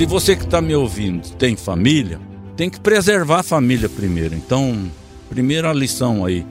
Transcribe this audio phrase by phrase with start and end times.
[0.00, 2.18] Se você que está me ouvindo tem família,
[2.56, 4.34] tem que preservar a família primeiro.
[4.34, 4.90] Então,
[5.28, 6.46] primeira lição aí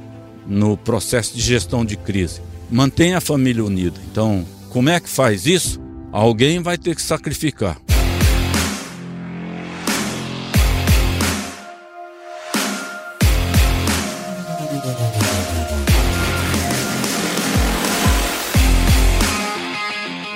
[0.45, 3.99] no processo de gestão de crise: mantenha a família unida.
[4.11, 5.81] Então, como é que faz isso?
[6.11, 7.81] Alguém vai ter que sacrificar.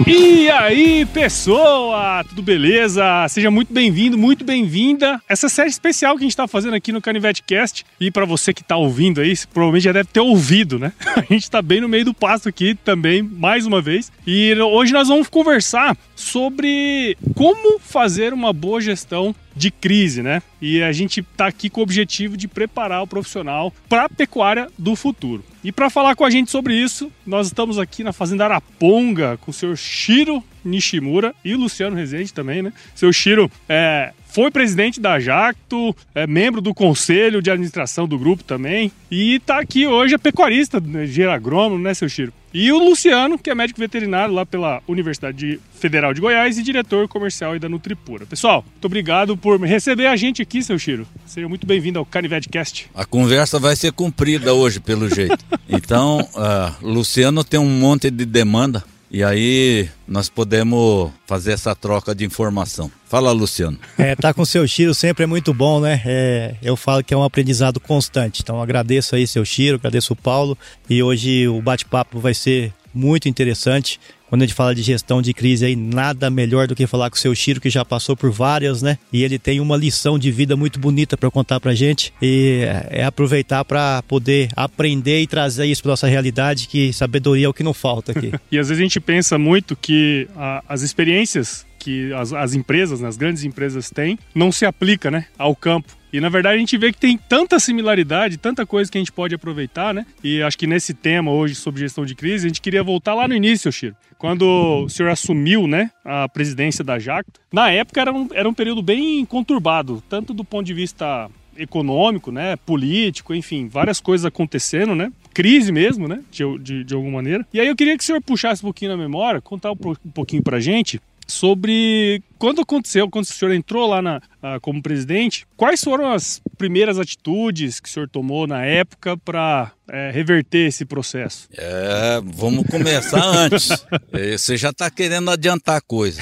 [0.06, 3.26] E aí, pessoa, tudo beleza?
[3.30, 5.22] Seja muito bem-vindo, muito bem-vinda.
[5.30, 7.86] Essa série especial que a gente está fazendo aqui no Canivete Cast.
[8.02, 10.92] E para você que está ouvindo aí, provavelmente já deve ter ouvido, né?
[11.16, 14.12] A gente está bem no meio do pasto aqui também, mais uma vez.
[14.28, 20.42] E hoje nós vamos conversar sobre como fazer uma boa gestão de crise, né?
[20.62, 24.68] E a gente está aqui com o objetivo de preparar o profissional para a pecuária
[24.78, 25.44] do futuro.
[25.64, 29.52] E para falar com a gente sobre isso, nós estamos aqui na Fazenda Araponga com
[29.52, 32.74] o senhor Shiro Nishimura e Luciano Rezende também, né?
[32.96, 38.44] Seu Shiro é, foi presidente da Jacto, é membro do conselho de administração do grupo
[38.44, 42.34] também e está aqui hoje é pecuarista, né, engenheiro agrônomo, né, seu Shiro?
[42.52, 47.08] E o Luciano, que é médico veterinário lá pela Universidade Federal de Goiás e diretor
[47.08, 48.26] comercial da Nutripura.
[48.26, 51.08] Pessoal, muito obrigado por receber a gente aqui, seu Chiro.
[51.28, 52.90] Seja muito bem-vindo ao Canivete Cast.
[52.94, 55.38] A conversa vai ser cumprida hoje, pelo jeito.
[55.76, 58.84] Então, uh, Luciano tem um monte de demanda
[59.14, 62.92] e aí nós podemos fazer essa troca de informação.
[63.08, 63.78] Fala, Luciano.
[63.96, 66.02] É, tá com seu Chiro sempre é muito bom, né?
[66.04, 68.42] É, eu falo que é um aprendizado constante.
[68.42, 70.58] Então agradeço aí seu Chiro, agradeço o Paulo
[70.90, 74.00] e hoje o bate-papo vai ser muito interessante.
[74.28, 77.16] Quando a gente fala de gestão de crise aí, nada melhor do que falar com
[77.16, 78.98] o seu Chiro, que já passou por várias, né?
[79.12, 82.12] E ele tem uma lição de vida muito bonita para contar pra gente.
[82.22, 87.50] E é aproveitar para poder aprender e trazer isso pra nossa realidade, que sabedoria é
[87.50, 88.32] o que não falta aqui.
[88.52, 93.02] e às vezes a gente pensa muito que a, as experiências que as, as empresas,
[93.02, 95.96] né, as grandes empresas têm, não se aplica né, ao campo.
[96.14, 99.12] E na verdade a gente vê que tem tanta similaridade, tanta coisa que a gente
[99.12, 100.06] pode aproveitar, né?
[100.24, 103.28] E acho que nesse tema hoje sobre gestão de crise, a gente queria voltar lá
[103.28, 103.96] no início, Chiro.
[104.20, 104.44] Quando
[104.86, 108.84] o senhor assumiu, né, a presidência da Jacto, na época era um, era um período
[108.84, 115.12] bem conturbado, tanto do ponto de vista econômico, né, político, enfim, várias coisas acontecendo, né?
[115.34, 117.46] Crise mesmo, né, de, de, de alguma maneira.
[117.52, 120.44] E aí eu queria que o senhor puxasse um pouquinho na memória, contar um, pouquinho
[120.44, 125.84] pra gente sobre quando aconteceu, quando o senhor entrou lá na, uh, como presidente, quais
[125.84, 131.48] foram as primeiras atitudes que o senhor tomou na época para é, reverter esse processo?
[131.58, 133.70] É, vamos começar antes.
[134.12, 136.22] É, você já está querendo adiantar a coisa.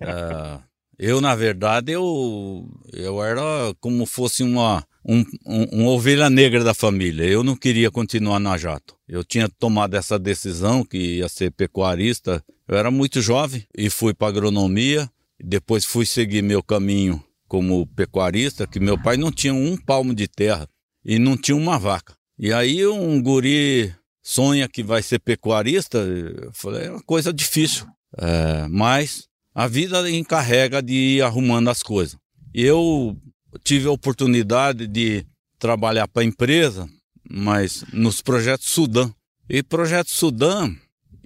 [0.00, 0.58] É,
[0.98, 3.42] eu, na verdade, eu, eu era
[3.80, 5.24] como fosse uma, um,
[5.72, 7.24] um, ovelha negra da família.
[7.24, 8.94] Eu não queria continuar na Jato.
[9.08, 12.44] Eu tinha tomado essa decisão que ia ser pecuarista.
[12.68, 15.10] Eu era muito jovem e fui para agronomia.
[15.42, 20.28] Depois fui seguir meu caminho como pecuarista, que meu pai não tinha um palmo de
[20.28, 20.68] terra
[21.02, 22.14] e não tinha uma vaca.
[22.38, 27.86] E aí um guri sonha que vai ser pecuarista, eu falei, é uma coisa difícil.
[28.18, 32.18] É, mas a vida encarrega de ir arrumando as coisas.
[32.52, 33.16] Eu
[33.64, 35.26] tive a oportunidade de
[35.58, 36.88] trabalhar para a empresa,
[37.28, 39.10] mas nos projetos Sudã.
[39.48, 40.70] E projeto Sudã,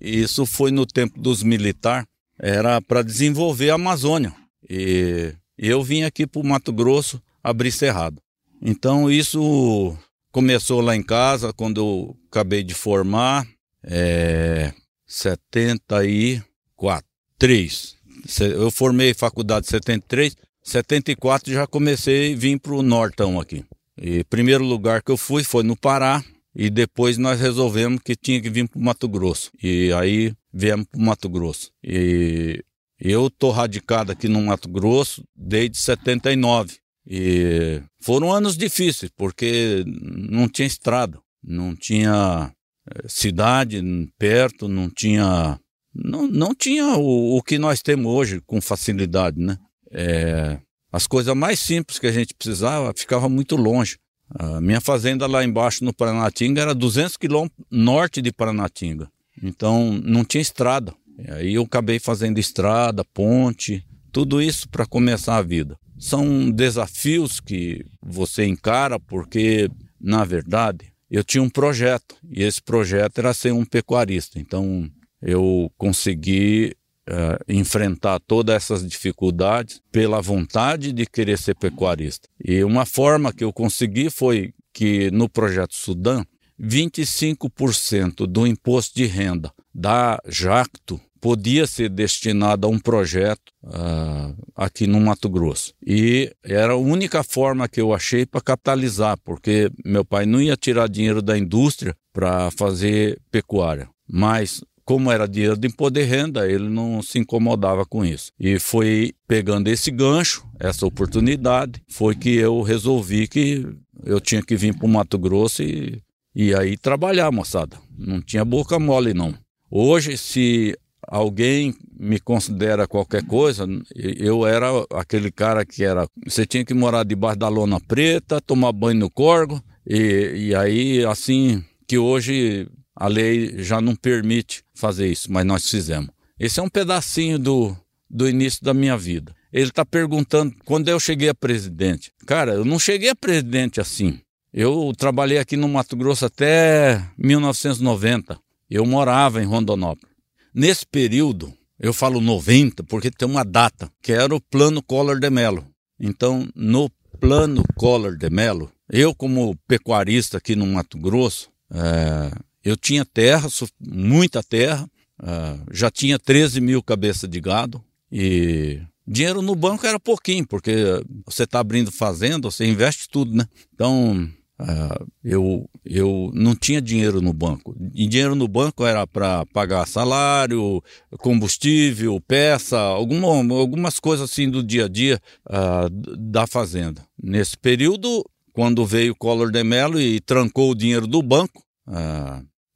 [0.01, 2.07] isso foi no tempo dos militares,
[2.39, 4.35] era para desenvolver a Amazônia.
[4.69, 8.21] E eu vim aqui para o Mato Grosso abrir cerrado.
[8.61, 9.97] Então isso
[10.31, 13.47] começou lá em casa, quando eu acabei de formar,
[13.85, 14.73] é,
[15.07, 17.05] 74,
[17.39, 17.97] 3.
[18.41, 23.65] Eu formei faculdade em 73, 74 já comecei a vir para o Nortão aqui.
[23.97, 26.25] E primeiro lugar que eu fui foi no Pará,
[26.55, 29.51] e depois nós resolvemos que tinha que vir para o Mato Grosso.
[29.63, 31.71] E aí viemos para o Mato Grosso.
[31.83, 32.63] E
[33.01, 36.77] eu tô radicado aqui no Mato Grosso desde 79.
[37.07, 42.53] E foram anos difíceis, porque não tinha estrada, não tinha
[42.89, 43.83] eh, cidade
[44.17, 45.59] perto, não tinha
[45.93, 49.59] não, não tinha o, o que nós temos hoje com facilidade, né?
[49.93, 50.59] É,
[50.91, 53.99] as coisas mais simples que a gente precisava ficava muito longe.
[54.35, 59.09] A minha fazenda lá embaixo no Paranatinga era 200 quilômetros norte de Paranatinga.
[59.43, 60.95] Então não tinha estrada.
[61.19, 65.77] E aí eu acabei fazendo estrada, ponte, tudo isso para começar a vida.
[65.99, 73.19] São desafios que você encara porque, na verdade, eu tinha um projeto e esse projeto
[73.19, 74.39] era ser um pecuarista.
[74.39, 74.91] Então
[75.21, 76.75] eu consegui
[77.09, 82.29] uh, enfrentar todas essas dificuldades pela vontade de querer ser pecuarista.
[82.43, 86.25] E uma forma que eu consegui foi que no projeto Sudã,
[86.61, 94.89] 25% do imposto de renda da Jacto podia ser destinado a um projeto uh, aqui
[94.89, 95.73] no Mato Grosso.
[95.87, 100.57] E era a única forma que eu achei para capitalizar, porque meu pai não ia
[100.57, 103.89] tirar dinheiro da indústria para fazer pecuária.
[104.09, 108.31] Mas como era dinheiro de poder renda, ele não se incomodava com isso.
[108.39, 113.67] E foi pegando esse gancho, essa oportunidade, foi que eu resolvi que
[114.05, 116.03] eu tinha que vir para o Mato Grosso e,
[116.35, 117.79] e aí trabalhar, moçada.
[117.97, 119.35] Não tinha boca mole, não.
[119.71, 120.77] Hoje, se
[121.09, 123.67] alguém me considera qualquer coisa,
[123.97, 126.07] eu era aquele cara que era.
[126.27, 131.03] Você tinha que morar debaixo da lona preta, tomar banho no corgo, e, e aí,
[131.07, 136.11] assim, que hoje a lei já não permite fazer isso, mas nós fizemos.
[136.39, 137.77] Esse é um pedacinho do,
[138.09, 139.35] do início da minha vida.
[139.53, 142.13] Ele está perguntando quando eu cheguei a presidente.
[142.27, 144.21] Cara, eu não cheguei a presidente assim.
[144.53, 148.39] Eu trabalhei aqui no Mato Grosso até 1990.
[148.69, 150.15] Eu morava em Rondonópolis.
[150.55, 155.31] Nesse período, eu falo 90 porque tem uma data, que era o Plano Collor de
[155.31, 155.67] Mello.
[155.99, 156.91] Então, no
[157.21, 162.31] Plano Collor de Mello, eu como pecuarista aqui no Mato Grosso, é,
[162.65, 163.49] eu tinha terra,
[163.81, 164.89] muita terra,
[165.23, 171.03] é, já tinha 13 mil cabeças de gado e dinheiro no banco era pouquinho, porque
[171.27, 173.47] você está abrindo fazenda, você investe tudo, né?
[173.75, 174.29] Então,
[174.61, 177.75] Uh, eu, eu não tinha dinheiro no banco.
[177.93, 180.81] E dinheiro no banco era para pagar salário,
[181.19, 183.27] combustível, peça, alguma,
[183.57, 187.03] algumas coisas assim do dia a dia uh, da fazenda.
[187.21, 191.65] Nesse período, quando veio o Collor de Mello e trancou o dinheiro do banco,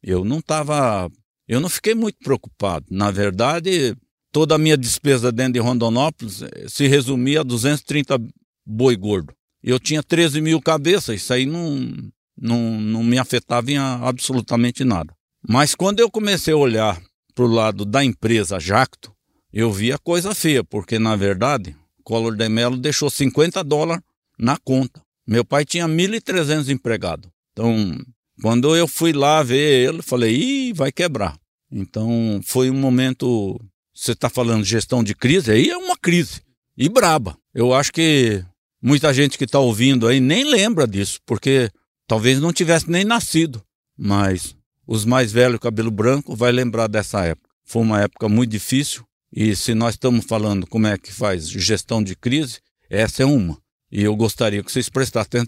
[0.07, 1.11] eu não estava.
[1.49, 2.87] Eu não fiquei muito preocupado.
[2.89, 3.97] Na verdade,
[4.31, 8.17] toda a minha despesa dentro de Rondonópolis eh, se resumia a 230
[8.65, 9.35] boi gordo.
[9.63, 11.93] Eu tinha 13 mil cabeças, isso aí não,
[12.41, 15.13] não, não me afetava em absolutamente nada.
[15.49, 17.01] Mas quando eu comecei a olhar
[17.35, 19.13] para o lado da empresa Jacto,
[19.53, 21.75] eu vi a coisa feia, porque na verdade,
[22.05, 24.03] Collor de Mello deixou 50 dólares
[24.39, 25.03] na conta.
[25.27, 27.29] Meu pai tinha 1.300 empregados.
[27.53, 27.99] Então,
[28.41, 31.39] quando eu fui lá ver ele, falei, ih, vai quebrar.
[31.71, 33.61] Então, foi um momento.
[33.95, 36.43] Você está falando gestão de crise, aí é uma crise.
[36.77, 37.37] E braba.
[37.55, 38.45] Eu acho que
[38.89, 41.71] Muita gente que está ouvindo aí nem lembra disso, porque
[42.07, 43.61] talvez não tivesse nem nascido.
[43.99, 44.55] Mas
[44.87, 47.49] os mais velhos, cabelo branco, vai lembrar dessa época.
[47.65, 52.03] Foi uma época muito difícil e se nós estamos falando como é que faz gestão
[52.03, 53.59] de crise, essa é uma.
[53.91, 55.43] E eu gostaria que vocês prestassem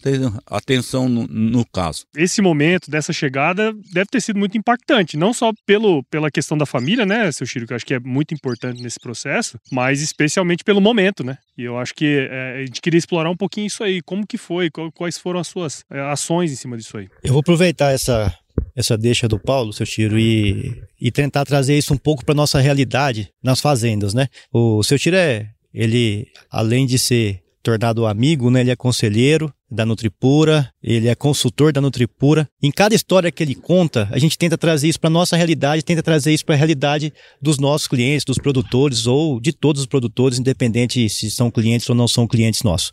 [0.47, 2.05] atenção no, no, caso.
[2.17, 6.65] Esse momento dessa chegada deve ter sido muito impactante, não só pelo, pela questão da
[6.65, 10.63] família, né, seu Chiro, que eu acho que é muito importante nesse processo, mas especialmente
[10.63, 11.37] pelo momento, né?
[11.57, 14.39] E eu acho que é, a gente queria explorar um pouquinho isso aí, como que
[14.39, 17.09] foi, quais foram as suas é, ações em cima disso aí.
[17.25, 18.33] Eu vou aproveitar essa,
[18.77, 22.61] essa deixa do Paulo, seu Tiro, e, e tentar trazer isso um pouco para nossa
[22.61, 24.29] realidade nas fazendas, né?
[24.53, 28.63] O seu Tiro é, ele, além de ser tornado amigo, né?
[28.63, 32.49] Ele é conselheiro da Nutripura, ele é consultor da Nutripura.
[32.63, 36.03] Em cada história que ele conta, a gente tenta trazer isso para nossa realidade, tenta
[36.03, 37.13] trazer isso para a realidade
[37.43, 41.95] dos nossos clientes, dos produtores ou de todos os produtores, independente se são clientes ou
[41.95, 42.91] não são clientes nossos.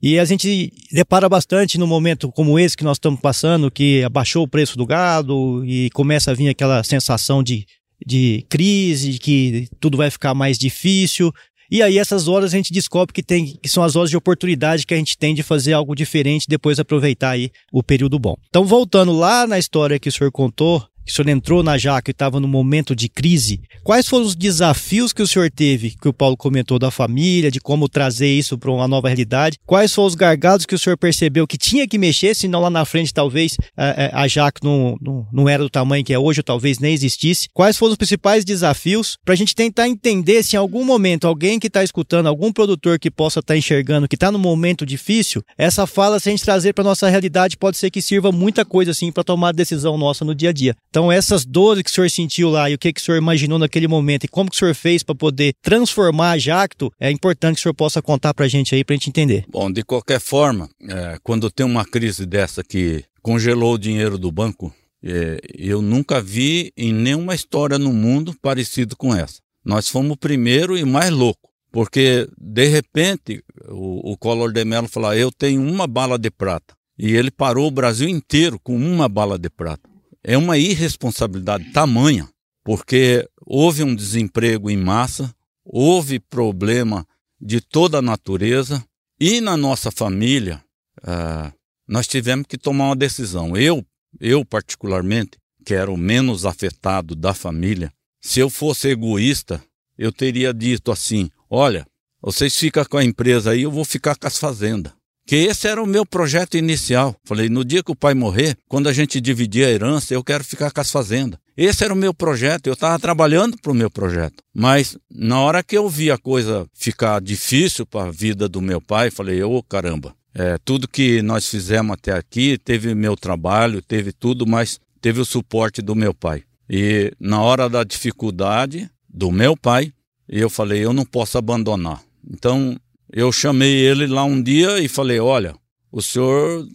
[0.00, 4.44] E a gente depara bastante no momento como esse que nós estamos passando, que abaixou
[4.44, 7.64] o preço do gado e começa a vir aquela sensação de,
[8.06, 11.32] de crise, de que tudo vai ficar mais difícil.
[11.70, 14.86] E aí essas horas a gente descobre que tem que são as horas de oportunidade
[14.86, 18.36] que a gente tem de fazer algo diferente depois aproveitar aí o período bom.
[18.48, 22.10] Então voltando lá na história que o senhor contou, que o senhor entrou na Jaca
[22.10, 26.06] e estava no momento de crise, quais foram os desafios que o senhor teve, que
[26.06, 29.58] o Paulo comentou da família, de como trazer isso para uma nova realidade?
[29.64, 32.84] Quais foram os gargalos que o senhor percebeu que tinha que mexer, senão lá na
[32.84, 36.44] frente talvez a, a Jaca não, não, não era do tamanho que é hoje, ou
[36.44, 37.48] talvez nem existisse?
[37.54, 41.58] Quais foram os principais desafios para a gente tentar entender se em algum momento alguém
[41.58, 45.42] que está escutando, algum produtor que possa estar tá enxergando que está num momento difícil,
[45.56, 48.90] essa fala, se a gente trazer para nossa realidade, pode ser que sirva muita coisa
[48.90, 50.76] assim para tomar decisão nossa no dia a dia.
[50.90, 53.58] Então, essas dores que o senhor sentiu lá e o que, que o senhor imaginou
[53.58, 57.56] naquele momento e como que o senhor fez para poder transformar a Jacto, é importante
[57.56, 59.44] que o senhor possa contar para a gente aí, para a gente entender.
[59.48, 64.32] Bom, de qualquer forma, é, quando tem uma crise dessa que congelou o dinheiro do
[64.32, 69.40] banco, é, eu nunca vi em nenhuma história no mundo parecido com essa.
[69.64, 74.88] Nós fomos o primeiro e mais louco, porque de repente o, o Collor de Mello
[74.88, 76.74] falou: Eu tenho uma bala de prata.
[76.98, 79.88] E ele parou o Brasil inteiro com uma bala de prata
[80.28, 82.28] é uma irresponsabilidade tamanha,
[82.62, 87.06] porque houve um desemprego em massa, houve problema
[87.40, 88.84] de toda a natureza
[89.18, 90.62] e na nossa família
[90.98, 91.50] uh,
[91.88, 93.56] nós tivemos que tomar uma decisão.
[93.56, 93.82] Eu,
[94.20, 99.64] eu particularmente, que era o menos afetado da família, se eu fosse egoísta,
[99.96, 101.86] eu teria dito assim: olha,
[102.20, 104.92] vocês ficam com a empresa aí, eu vou ficar com as fazendas.
[105.28, 107.14] Que esse era o meu projeto inicial.
[107.22, 110.42] Falei, no dia que o pai morrer, quando a gente dividir a herança, eu quero
[110.42, 111.38] ficar com as fazendas.
[111.54, 114.42] Esse era o meu projeto, eu estava trabalhando para o meu projeto.
[114.54, 118.80] Mas na hora que eu vi a coisa ficar difícil para a vida do meu
[118.80, 123.82] pai, falei, ô oh, caramba, é, tudo que nós fizemos até aqui, teve meu trabalho,
[123.82, 126.42] teve tudo, mas teve o suporte do meu pai.
[126.70, 129.92] E na hora da dificuldade do meu pai,
[130.26, 132.00] eu falei, eu não posso abandonar.
[132.26, 132.80] Então
[133.12, 135.54] eu chamei ele lá um dia e falei, olha,
[135.90, 136.66] o senhor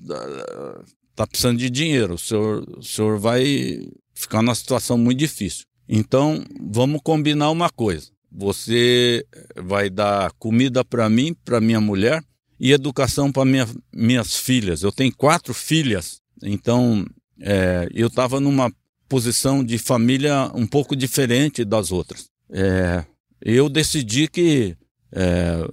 [1.11, 5.65] está precisando de dinheiro, o senhor, o senhor vai ficar numa situação muito difícil.
[5.87, 8.09] Então vamos combinar uma coisa.
[8.31, 9.25] Você
[9.55, 12.23] vai dar comida para mim, para minha mulher
[12.59, 14.81] e educação para minha, minhas filhas.
[14.81, 17.05] Eu tenho quatro filhas, então
[17.39, 18.73] é, eu estava numa
[19.07, 22.29] posição de família um pouco diferente das outras.
[22.49, 23.05] É,
[23.41, 24.75] eu decidi que
[25.11, 25.67] é,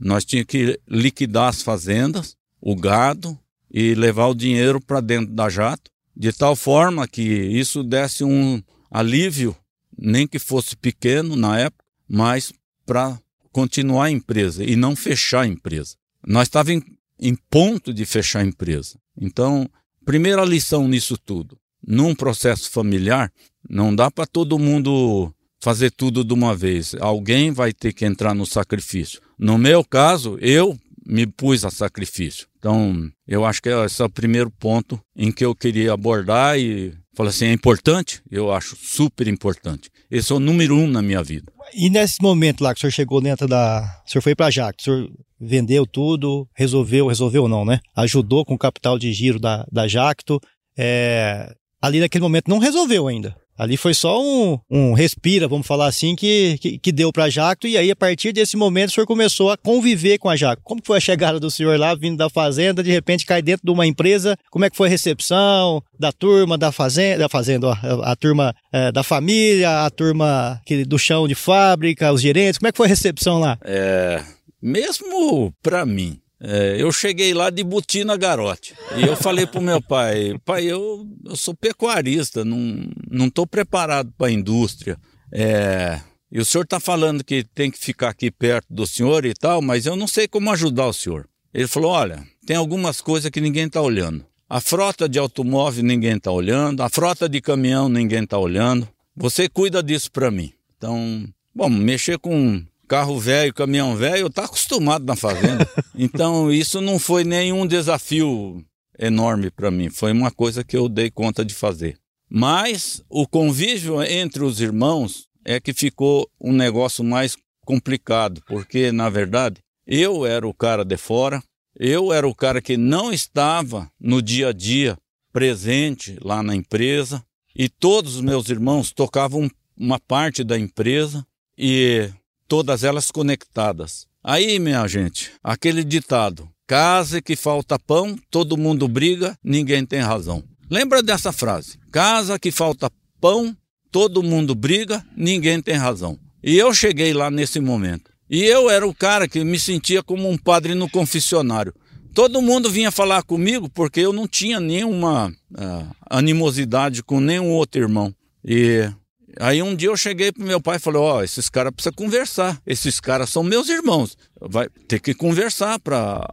[0.00, 3.38] nós tínhamos que liquidar as fazendas, o gado
[3.70, 8.62] e levar o dinheiro para dentro da jato, de tal forma que isso desse um
[8.90, 9.54] alívio,
[9.96, 12.52] nem que fosse pequeno na época, mas
[12.86, 13.20] para
[13.52, 15.96] continuar a empresa e não fechar a empresa.
[16.26, 16.82] Nós estávamos
[17.20, 18.98] em, em ponto de fechar a empresa.
[19.16, 19.68] Então,
[20.04, 23.32] primeira lição nisso tudo: num processo familiar,
[23.68, 26.94] não dá para todo mundo fazer tudo de uma vez.
[27.00, 29.20] Alguém vai ter que entrar no sacrifício.
[29.42, 32.46] No meu caso, eu me pus a sacrifício.
[32.58, 36.92] Então, eu acho que esse é o primeiro ponto em que eu queria abordar e
[37.16, 38.20] falar assim, é importante?
[38.30, 39.88] Eu acho super importante.
[40.10, 41.50] Esse é o número um na minha vida.
[41.72, 44.02] E nesse momento lá que o senhor chegou dentro da...
[44.06, 47.80] O senhor foi para Jacto, o senhor vendeu tudo, resolveu, resolveu não, né?
[47.96, 50.38] Ajudou com o capital de giro da, da Jacto.
[50.76, 51.50] É...
[51.80, 53.34] Ali naquele momento não resolveu ainda.
[53.60, 57.68] Ali foi só um, um respira, vamos falar assim, que, que, que deu para Jacto.
[57.68, 60.62] E aí, a partir desse momento, o senhor começou a conviver com a Jacto.
[60.64, 63.70] Como foi a chegada do senhor lá, vindo da fazenda, de repente cai dentro de
[63.70, 64.34] uma empresa?
[64.50, 68.54] Como é que foi a recepção da turma da fazenda, da fazenda, a, a turma
[68.72, 72.56] é, da família, a turma que, do chão de fábrica, os gerentes?
[72.56, 73.58] Como é que foi a recepção lá?
[73.62, 74.24] É,
[74.62, 78.74] mesmo para mim, é, eu cheguei lá de botina garote.
[78.96, 84.28] E eu falei pro meu pai, pai, eu, eu sou pecuarista, não, não preparado para
[84.28, 84.96] a indústria.
[85.32, 86.00] É,
[86.32, 89.60] e o senhor está falando que tem que ficar aqui perto do senhor e tal,
[89.60, 91.28] mas eu não sei como ajudar o senhor.
[91.52, 94.24] Ele falou, olha, tem algumas coisas que ninguém está olhando.
[94.48, 98.88] A frota de automóvel ninguém está olhando, a frota de caminhão ninguém está olhando.
[99.14, 100.52] Você cuida disso para mim.
[100.76, 105.64] Então, bom, mexer com carro velho, caminhão velho, eu tá acostumado na fazenda.
[105.94, 108.64] Então isso não foi nenhum desafio
[108.98, 111.98] enorme para mim, foi uma coisa que eu dei conta de fazer.
[112.28, 119.08] Mas o convívio entre os irmãos é que ficou um negócio mais complicado, porque na
[119.10, 121.42] verdade eu era o cara de fora,
[121.78, 124.96] eu era o cara que não estava no dia a dia
[125.32, 127.22] presente lá na empresa
[127.54, 131.24] e todos os meus irmãos tocavam uma parte da empresa
[131.58, 132.10] e
[132.50, 134.08] todas elas conectadas.
[134.24, 140.42] Aí, minha gente, aquele ditado: casa que falta pão, todo mundo briga, ninguém tem razão.
[140.68, 141.78] Lembra dessa frase?
[141.92, 142.90] Casa que falta
[143.20, 143.56] pão,
[143.92, 146.18] todo mundo briga, ninguém tem razão.
[146.42, 148.10] E eu cheguei lá nesse momento.
[148.28, 151.72] E eu era o cara que me sentia como um padre no confessionário.
[152.12, 157.80] Todo mundo vinha falar comigo porque eu não tinha nenhuma uh, animosidade com nenhum outro
[157.80, 158.12] irmão.
[158.44, 158.90] E
[159.38, 161.92] Aí um dia eu cheguei pro meu pai e falei: Ó, oh, esses caras precisam
[161.94, 162.60] conversar.
[162.66, 164.16] Esses caras são meus irmãos.
[164.40, 166.26] Vai ter que conversar para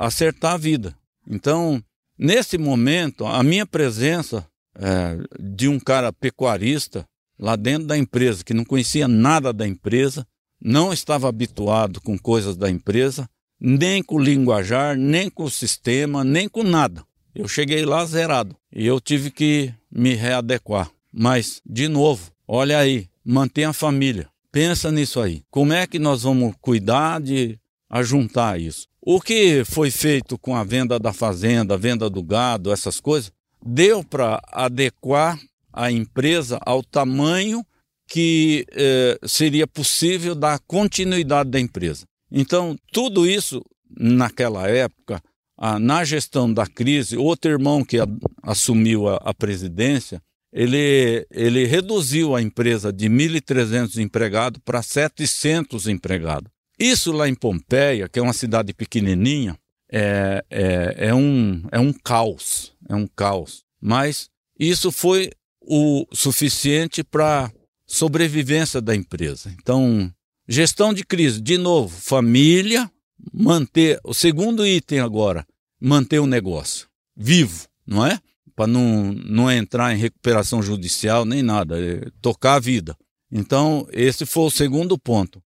[0.00, 0.96] acertar a vida.
[1.28, 1.82] Então,
[2.18, 7.06] nesse momento, a minha presença é, de um cara pecuarista
[7.38, 10.26] lá dentro da empresa, que não conhecia nada da empresa,
[10.60, 13.28] não estava habituado com coisas da empresa,
[13.60, 17.04] nem com o linguajar, nem com o sistema, nem com nada.
[17.34, 20.90] Eu cheguei lá zerado e eu tive que me readequar.
[21.16, 24.28] Mas, de novo, olha aí, mantém a família.
[24.50, 25.42] Pensa nisso aí.
[25.48, 27.56] Como é que nós vamos cuidar de
[27.88, 28.88] ajuntar isso?
[29.00, 33.30] O que foi feito com a venda da fazenda, a venda do gado, essas coisas,
[33.64, 35.38] deu para adequar
[35.72, 37.64] a empresa ao tamanho
[38.08, 42.06] que eh, seria possível dar continuidade da empresa.
[42.30, 45.22] Então, tudo isso, naquela época,
[45.56, 48.06] ah, na gestão da crise, outro irmão que a,
[48.42, 50.20] assumiu a, a presidência,
[50.54, 56.48] ele, ele reduziu a empresa de 1.300 empregados para 700 empregados.
[56.78, 59.58] Isso lá em Pompeia, que é uma cidade pequenininha,
[59.90, 63.64] é, é, é, um, é um caos, é um caos.
[63.80, 67.52] Mas isso foi o suficiente para
[67.84, 69.52] sobrevivência da empresa.
[69.60, 70.08] Então,
[70.48, 72.88] gestão de crise, de novo, família,
[73.32, 73.98] manter.
[74.04, 75.44] O segundo item agora,
[75.80, 78.20] manter o negócio vivo, não é?
[78.54, 82.96] Para não, não entrar em recuperação judicial nem nada, é tocar a vida.
[83.30, 85.42] Então, esse foi o segundo ponto.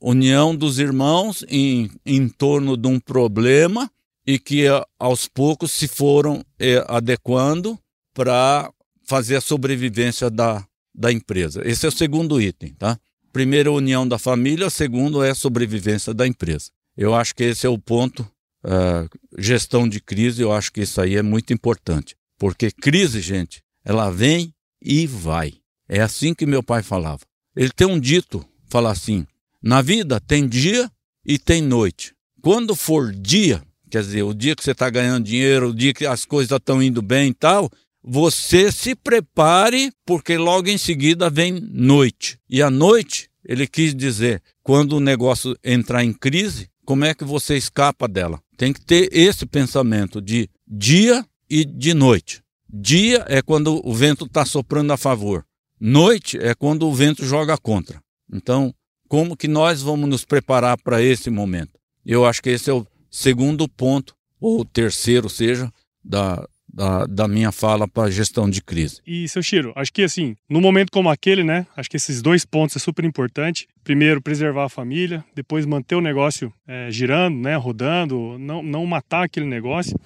[0.00, 3.90] União dos irmãos em, em torno de um problema
[4.26, 4.66] e que
[4.98, 7.78] aos poucos se foram é, adequando
[8.12, 8.70] para
[9.04, 11.62] fazer a sobrevivência da, da empresa.
[11.64, 12.98] Esse é o segundo item, tá?
[13.32, 16.70] Primeiro, união da família, segundo é a sobrevivência da empresa.
[16.96, 18.22] Eu acho que esse é o ponto,
[18.64, 22.16] uh, gestão de crise, eu acho que isso aí é muito importante.
[22.38, 24.52] Porque crise, gente, ela vem
[24.82, 25.54] e vai.
[25.88, 27.20] É assim que meu pai falava.
[27.54, 29.26] Ele tem um dito, fala assim:
[29.62, 30.90] na vida tem dia
[31.24, 32.14] e tem noite.
[32.42, 36.06] Quando for dia, quer dizer, o dia que você está ganhando dinheiro, o dia que
[36.06, 37.70] as coisas estão indo bem e tal,
[38.02, 42.38] você se prepare, porque logo em seguida vem noite.
[42.48, 47.24] E a noite, ele quis dizer, quando o negócio entrar em crise, como é que
[47.24, 48.40] você escapa dela?
[48.56, 52.42] Tem que ter esse pensamento de dia e de noite.
[52.68, 55.44] Dia é quando o vento está soprando a favor.
[55.80, 58.00] Noite é quando o vento joga contra.
[58.32, 58.74] Então,
[59.08, 61.78] como que nós vamos nos preparar para esse momento?
[62.04, 65.72] Eu acho que esse é o segundo ponto, ou terceiro, seja,
[66.04, 69.00] da, da, da minha fala para gestão de crise.
[69.06, 72.44] E, seu Chiro, acho que assim, num momento como aquele, né, acho que esses dois
[72.44, 73.66] pontos é super importante.
[73.82, 79.24] Primeiro, preservar a família, depois manter o negócio é, girando, né, rodando, não, não matar
[79.24, 79.98] aquele negócio.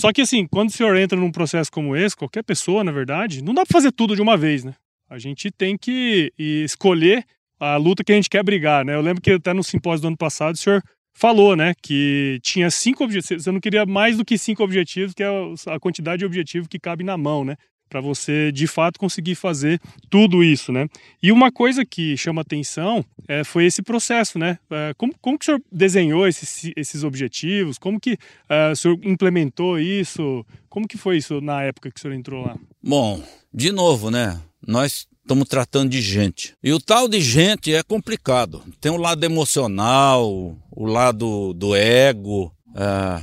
[0.00, 3.44] Só que assim, quando o senhor entra num processo como esse, qualquer pessoa, na verdade,
[3.44, 4.74] não dá para fazer tudo de uma vez, né?
[5.10, 7.24] A gente tem que escolher
[7.58, 8.94] a luta que a gente quer brigar, né?
[8.94, 12.70] Eu lembro que até no simpósio do ano passado o senhor falou, né, que tinha
[12.70, 15.28] cinco objetivos, você não queria mais do que cinco objetivos, que é
[15.66, 17.56] a quantidade de objetivo que cabe na mão, né?
[17.90, 20.88] Para você de fato conseguir fazer tudo isso, né?
[21.20, 24.58] E uma coisa que chama atenção é, foi esse processo, né?
[24.70, 27.78] É, como, como que o senhor desenhou esses, esses objetivos?
[27.78, 28.16] Como que
[28.48, 30.46] é, o senhor implementou isso?
[30.68, 32.56] Como que foi isso na época que o senhor entrou lá?
[32.80, 33.20] Bom,
[33.52, 34.40] de novo, né?
[34.64, 36.54] Nós estamos tratando de gente.
[36.62, 38.62] E o tal de gente é complicado.
[38.80, 42.54] Tem o lado emocional, o lado do ego.
[42.74, 43.20] É...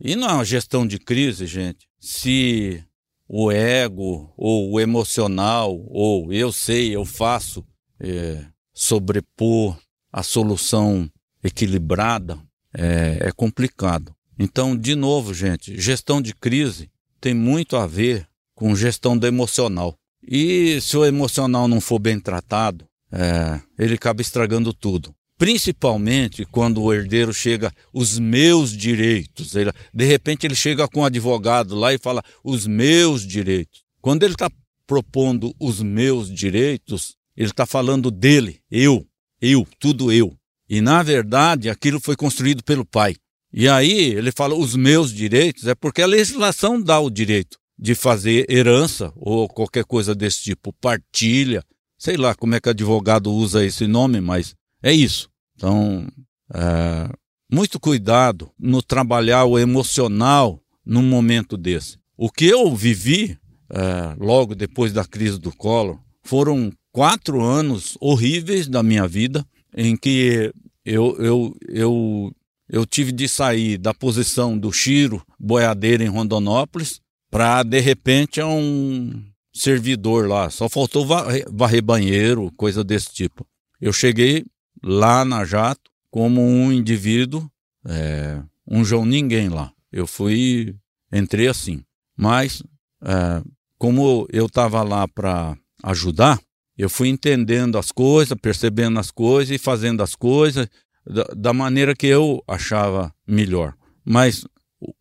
[0.00, 2.82] E na gestão de crise, gente, se
[3.28, 7.64] o ego ou o emocional ou eu sei, eu faço
[8.00, 9.76] é, sobrepor
[10.12, 11.10] a solução
[11.42, 12.38] equilibrada,
[12.72, 14.14] é, é complicado.
[14.38, 19.96] Então, de novo, gente, gestão de crise tem muito a ver com gestão do emocional.
[20.22, 25.14] E se o emocional não for bem tratado, é, ele acaba estragando tudo.
[25.38, 29.54] Principalmente quando o herdeiro chega, os meus direitos.
[29.54, 33.84] Ele, de repente ele chega com um advogado lá e fala, os meus direitos.
[34.00, 34.50] Quando ele está
[34.86, 39.06] propondo os meus direitos, ele está falando dele, eu,
[39.40, 40.34] eu, tudo eu.
[40.68, 43.14] E na verdade aquilo foi construído pelo pai.
[43.52, 47.94] E aí ele fala os meus direitos, é porque a legislação dá o direito de
[47.94, 51.62] fazer herança ou qualquer coisa desse tipo, partilha,
[51.98, 54.54] sei lá como é que advogado usa esse nome, mas
[54.86, 55.28] é isso.
[55.56, 56.06] Então,
[56.54, 57.10] é,
[57.50, 61.98] muito cuidado no trabalhar o emocional num momento desse.
[62.16, 63.36] O que eu vivi
[63.68, 69.44] é, logo depois da crise do Collor foram quatro anos horríveis da minha vida
[69.76, 70.52] em que
[70.84, 72.32] eu, eu, eu,
[72.68, 78.46] eu tive de sair da posição do Chiro boiadeiro em Rondonópolis para de repente é
[78.46, 79.20] um
[79.52, 80.48] servidor lá.
[80.48, 83.44] Só faltou varrer banheiro, coisa desse tipo.
[83.80, 84.44] Eu cheguei
[84.82, 87.50] lá na Jato como um indivíduo,
[87.84, 89.72] é, um João Ninguém lá.
[89.92, 90.74] Eu fui,
[91.12, 91.82] entrei assim.
[92.16, 92.62] Mas,
[93.02, 93.42] é,
[93.78, 96.40] como eu estava lá para ajudar,
[96.76, 100.68] eu fui entendendo as coisas, percebendo as coisas e fazendo as coisas
[101.06, 103.74] da, da maneira que eu achava melhor.
[104.04, 104.44] Mas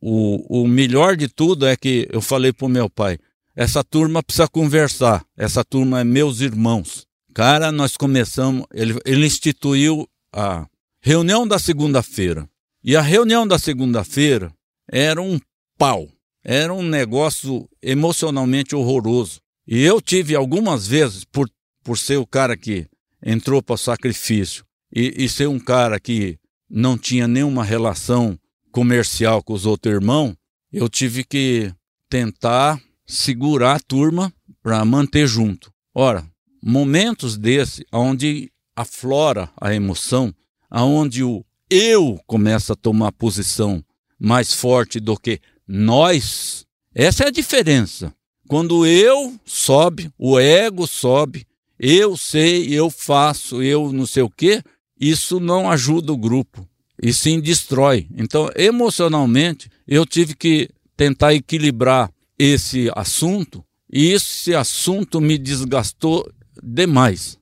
[0.01, 3.17] o, o melhor de tudo é que eu falei para o meu pai:
[3.55, 7.05] essa turma precisa conversar, essa turma é meus irmãos.
[7.35, 10.65] Cara, nós começamos, ele, ele instituiu a
[11.01, 12.49] reunião da segunda-feira.
[12.81, 14.53] E a reunião da segunda-feira
[14.89, 15.37] era um
[15.77, 16.07] pau,
[16.41, 19.41] era um negócio emocionalmente horroroso.
[19.67, 21.49] E eu tive algumas vezes, por,
[21.83, 22.87] por ser o cara que
[23.21, 24.63] entrou para o sacrifício
[24.95, 28.39] e, e ser um cara que não tinha nenhuma relação
[28.71, 30.33] comercial com os outros irmãos,
[30.71, 31.69] eu tive que
[32.09, 34.31] tentar segurar a turma
[34.63, 35.69] para manter junto.
[35.93, 36.25] Ora,
[36.65, 40.33] momentos desse onde aflora a emoção,
[40.69, 43.83] aonde o eu começa a tomar posição
[44.19, 48.13] mais forte do que nós, essa é a diferença.
[48.47, 51.45] Quando eu sobe, o ego sobe
[51.77, 54.63] eu sei, eu faço, eu não sei o quê,
[54.99, 56.67] isso não ajuda o grupo
[57.01, 58.07] e sim destrói.
[58.15, 66.25] Então, emocionalmente, eu tive que tentar equilibrar esse assunto e esse assunto me desgastou
[66.65, 67.37] demais.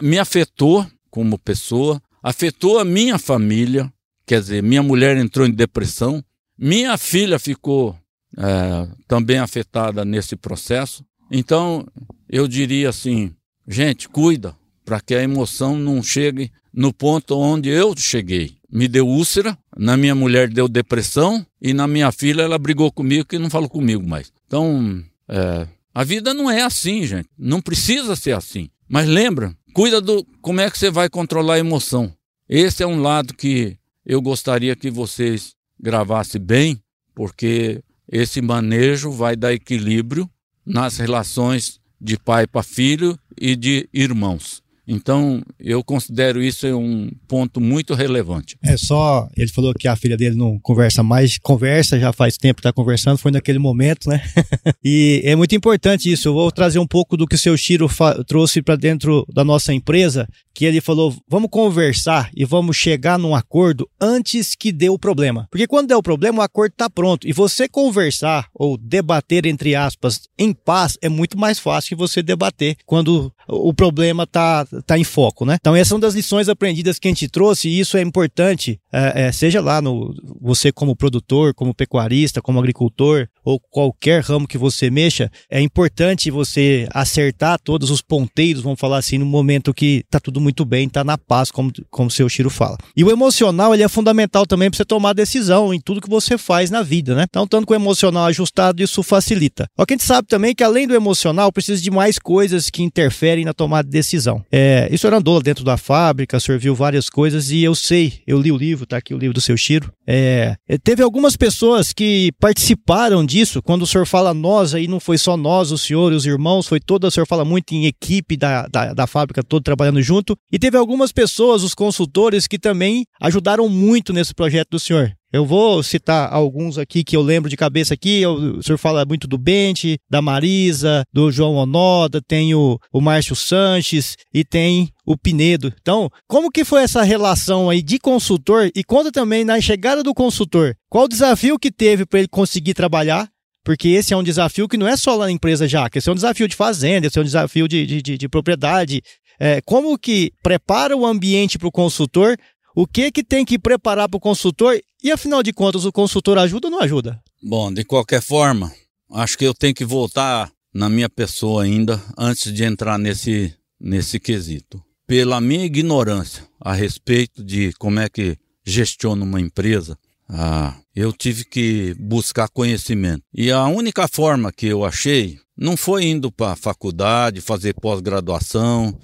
[0.00, 3.92] Me afetou como pessoa, afetou a minha família,
[4.26, 6.22] quer dizer, minha mulher entrou em depressão,
[6.56, 7.96] minha filha ficou
[8.36, 11.04] é, também afetada nesse processo.
[11.30, 11.86] Então,
[12.28, 13.32] eu diria assim,
[13.66, 18.56] gente, cuida para que a emoção não chegue no ponto onde eu cheguei.
[18.70, 23.24] Me deu úlcera, na minha mulher deu depressão e na minha filha ela brigou comigo
[23.24, 24.32] que não falou comigo mais.
[24.46, 25.66] Então, é,
[25.98, 27.28] a vida não é assim, gente.
[27.36, 28.70] Não precisa ser assim.
[28.88, 32.14] Mas lembra, cuida do como é que você vai controlar a emoção.
[32.48, 36.80] Esse é um lado que eu gostaria que vocês gravassem bem,
[37.16, 40.30] porque esse manejo vai dar equilíbrio
[40.64, 44.62] nas relações de pai para filho e de irmãos.
[44.88, 48.56] Então, eu considero isso um ponto muito relevante.
[48.64, 52.56] É só, ele falou que a filha dele não conversa mais, conversa, já faz tempo
[52.56, 54.22] que está conversando, foi naquele momento, né?
[54.82, 56.28] e é muito importante isso.
[56.28, 57.86] Eu vou trazer um pouco do que o seu Chiro
[58.26, 63.34] trouxe para dentro da nossa empresa, que ele falou: vamos conversar e vamos chegar num
[63.34, 65.46] acordo antes que dê o problema.
[65.50, 67.28] Porque quando der o problema, o acordo está pronto.
[67.28, 72.22] E você conversar ou debater, entre aspas, em paz, é muito mais fácil que você
[72.22, 75.56] debater quando o problema está tá em foco, né?
[75.60, 78.80] Então, essa é uma das lições aprendidas que a gente trouxe, e isso é importante,
[78.92, 84.46] é, é, seja lá no você como produtor, como pecuarista, como agricultor, ou qualquer ramo
[84.46, 89.72] que você mexa, é importante você acertar todos os ponteiros, vamos falar assim, no momento
[89.72, 92.76] que tá tudo muito bem, tá na paz, como, como o seu Chiro fala.
[92.94, 96.36] E o emocional, ele é fundamental também para você tomar decisão em tudo que você
[96.36, 97.24] faz na vida, né?
[97.26, 99.66] Então, tanto com o emocional ajustado, isso facilita.
[99.74, 102.82] Só que a gente sabe também que além do emocional, precisa de mais coisas que
[102.82, 104.44] interferem na tomada de decisão.
[104.52, 108.20] É, isso era andou dentro da fábrica, o senhor viu várias coisas e eu sei,
[108.26, 109.90] eu li o livro, tá aqui o livro do seu Chiro.
[110.06, 115.16] É, teve algumas pessoas que participaram disso, quando o senhor fala nós, aí não foi
[115.16, 118.36] só nós, o senhor e os irmãos, foi toda, o senhor fala muito em equipe
[118.36, 123.04] da, da, da fábrica toda trabalhando junto, e teve algumas pessoas, os consultores, que também
[123.20, 125.17] ajudaram muito nesse projeto do senhor.
[125.30, 128.24] Eu vou citar alguns aqui que eu lembro de cabeça aqui.
[128.26, 133.36] O senhor fala muito do Bente, da Marisa, do João Onoda, tem o, o Márcio
[133.36, 135.72] Sanches e tem o Pinedo.
[135.80, 140.14] Então, como que foi essa relação aí de consultor e conta também na chegada do
[140.14, 140.74] consultor?
[140.88, 143.28] Qual o desafio que teve para ele conseguir trabalhar?
[143.62, 146.12] Porque esse é um desafio que não é só lá na empresa que esse é
[146.12, 149.02] um desafio de fazenda, esse é um desafio de, de, de, de propriedade.
[149.38, 152.34] É, como que prepara o ambiente para o consultor
[152.78, 156.38] o que que tem que preparar para o consultor e afinal de contas o consultor
[156.38, 157.22] ajuda ou não ajuda?
[157.42, 158.72] Bom, de qualquer forma,
[159.12, 164.18] acho que eu tenho que voltar na minha pessoa ainda antes de entrar nesse nesse
[164.18, 164.82] quesito.
[165.06, 169.96] Pela minha ignorância a respeito de como é que gestiona uma empresa,
[170.28, 173.22] ah, eu tive que buscar conhecimento.
[173.32, 178.98] E a única forma que eu achei não foi indo para a faculdade, fazer pós-graduação,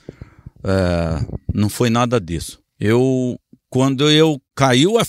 [0.63, 2.61] é, não foi nada disso.
[2.79, 3.39] Eu
[3.75, 5.03] quando eu caiu a,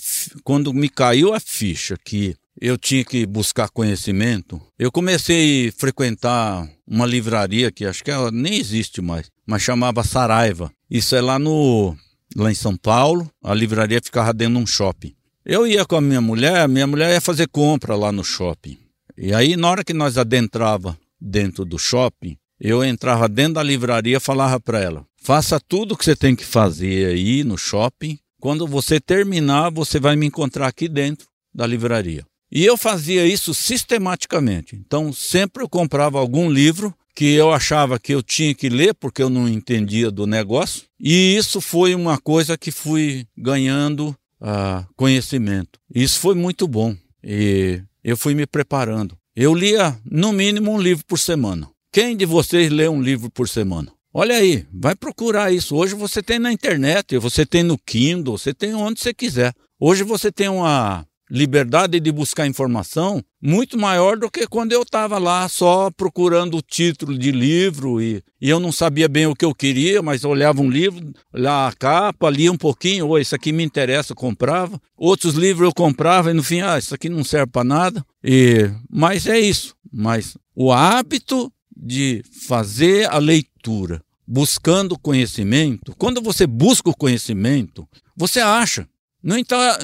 [0.43, 6.67] quando me caiu a ficha que eu tinha que buscar conhecimento, eu comecei a frequentar
[6.87, 10.71] uma livraria que acho que ela nem existe mais, mas chamava Saraiva.
[10.89, 11.95] Isso é lá no
[12.35, 15.13] lá em São Paulo, a livraria ficava dentro de um shopping.
[15.45, 18.79] Eu ia com a minha mulher, minha mulher ia fazer compra lá no shopping.
[19.15, 24.19] E aí na hora que nós adentrava dentro do shopping, eu entrava dentro da livraria,
[24.19, 28.67] falava para ela: "Faça tudo o que você tem que fazer aí no shopping quando
[28.67, 32.25] você terminar, você vai me encontrar aqui dentro da livraria.
[32.51, 34.75] E eu fazia isso sistematicamente.
[34.75, 39.23] Então, sempre eu comprava algum livro que eu achava que eu tinha que ler porque
[39.23, 40.83] eu não entendia do negócio.
[40.99, 45.79] E isso foi uma coisa que fui ganhando uh, conhecimento.
[45.93, 46.95] Isso foi muito bom.
[47.23, 49.17] E eu fui me preparando.
[49.35, 51.69] Eu lia no mínimo um livro por semana.
[51.91, 53.91] Quem de vocês lê um livro por semana?
[54.17, 55.75] Olha aí, vai procurar isso.
[55.75, 59.53] Hoje você tem na internet, você tem no Kindle, você tem onde você quiser.
[59.77, 65.17] Hoje você tem uma liberdade de buscar informação muito maior do que quando eu estava
[65.17, 69.43] lá só procurando o título de livro e, e, eu não sabia bem o que
[69.43, 73.51] eu queria, mas olhava um livro, olhava a capa, lia um pouquinho, ou isso aqui
[73.51, 74.79] me interessa, eu comprava.
[74.95, 78.05] Outros livros eu comprava e no fim, ah, isso aqui não serve para nada.
[78.23, 79.75] E, mas é isso.
[79.91, 83.54] Mas o hábito de fazer a leitura
[84.27, 88.87] buscando conhecimento, quando você busca o conhecimento, você acha.
[89.21, 89.37] Não,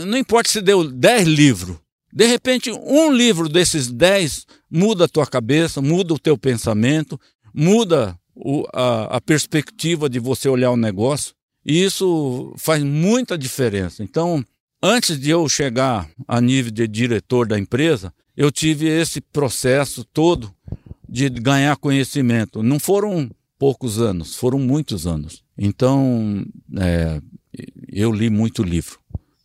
[0.05, 1.77] não importa se deu 10 livros.
[2.13, 7.19] De repente, um livro desses 10 muda a tua cabeça, muda o teu pensamento,
[7.53, 11.33] muda o, a, a perspectiva de você olhar o negócio.
[11.65, 14.03] E isso faz muita diferença.
[14.03, 14.43] Então,
[14.81, 20.53] antes de eu chegar a nível de diretor da empresa, eu tive esse processo todo
[21.07, 22.63] de ganhar conhecimento.
[22.63, 23.29] Não foram
[23.61, 25.43] poucos anos, foram muitos anos.
[25.55, 26.43] Então,
[26.79, 27.21] é,
[27.87, 28.97] eu li muito livro.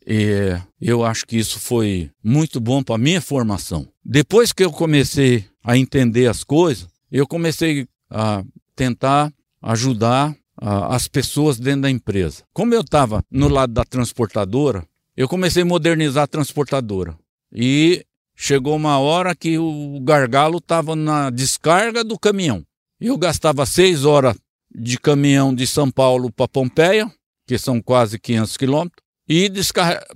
[0.06, 3.86] E eu acho que isso foi muito bom para minha formação.
[4.02, 8.42] Depois que eu comecei a entender as coisas, eu comecei a
[8.74, 12.42] tentar ajudar a, as pessoas dentro da empresa.
[12.54, 14.82] Como eu estava no lado da transportadora,
[15.14, 17.14] eu comecei a modernizar a transportadora.
[17.52, 18.02] E
[18.34, 22.64] chegou uma hora que o gargalo estava na descarga do caminhão.
[23.00, 24.36] Eu gastava seis horas
[24.74, 27.10] de caminhão de São Paulo para Pompeia,
[27.46, 29.50] que são quase 500 quilômetros, e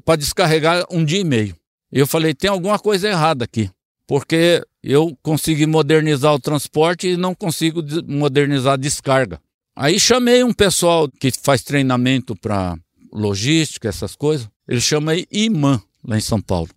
[0.04, 1.56] para descarregar um dia e meio.
[1.92, 3.70] Eu falei, tem alguma coisa errada aqui,
[4.06, 9.40] porque eu consegui modernizar o transporte e não consigo modernizar a descarga.
[9.76, 12.76] Aí chamei um pessoal que faz treinamento para
[13.12, 14.48] logística, essas coisas.
[14.68, 16.70] Ele chama IMAN, lá em São Paulo.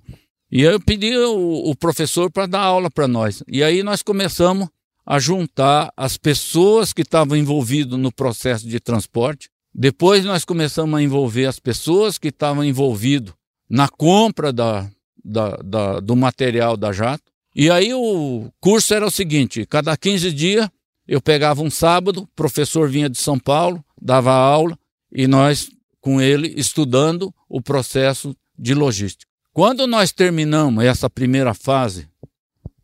[0.52, 3.44] E eu pedi o, o professor para dar aula para nós.
[3.48, 4.68] E aí nós começamos
[5.06, 9.50] a juntar as pessoas que estavam envolvidas no processo de transporte.
[9.74, 13.34] Depois nós começamos a envolver as pessoas que estavam envolvidas
[13.70, 14.90] na compra da,
[15.24, 17.24] da, da, do material da jato.
[17.56, 20.70] E aí o curso era o seguinte: cada 15 dias
[21.08, 24.78] eu pegava um sábado, o professor vinha de São Paulo, dava aula
[25.12, 29.32] e nós com ele estudando o processo de logística.
[29.54, 32.08] Quando nós terminamos essa primeira fase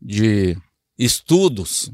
[0.00, 0.56] de
[0.98, 1.90] estudos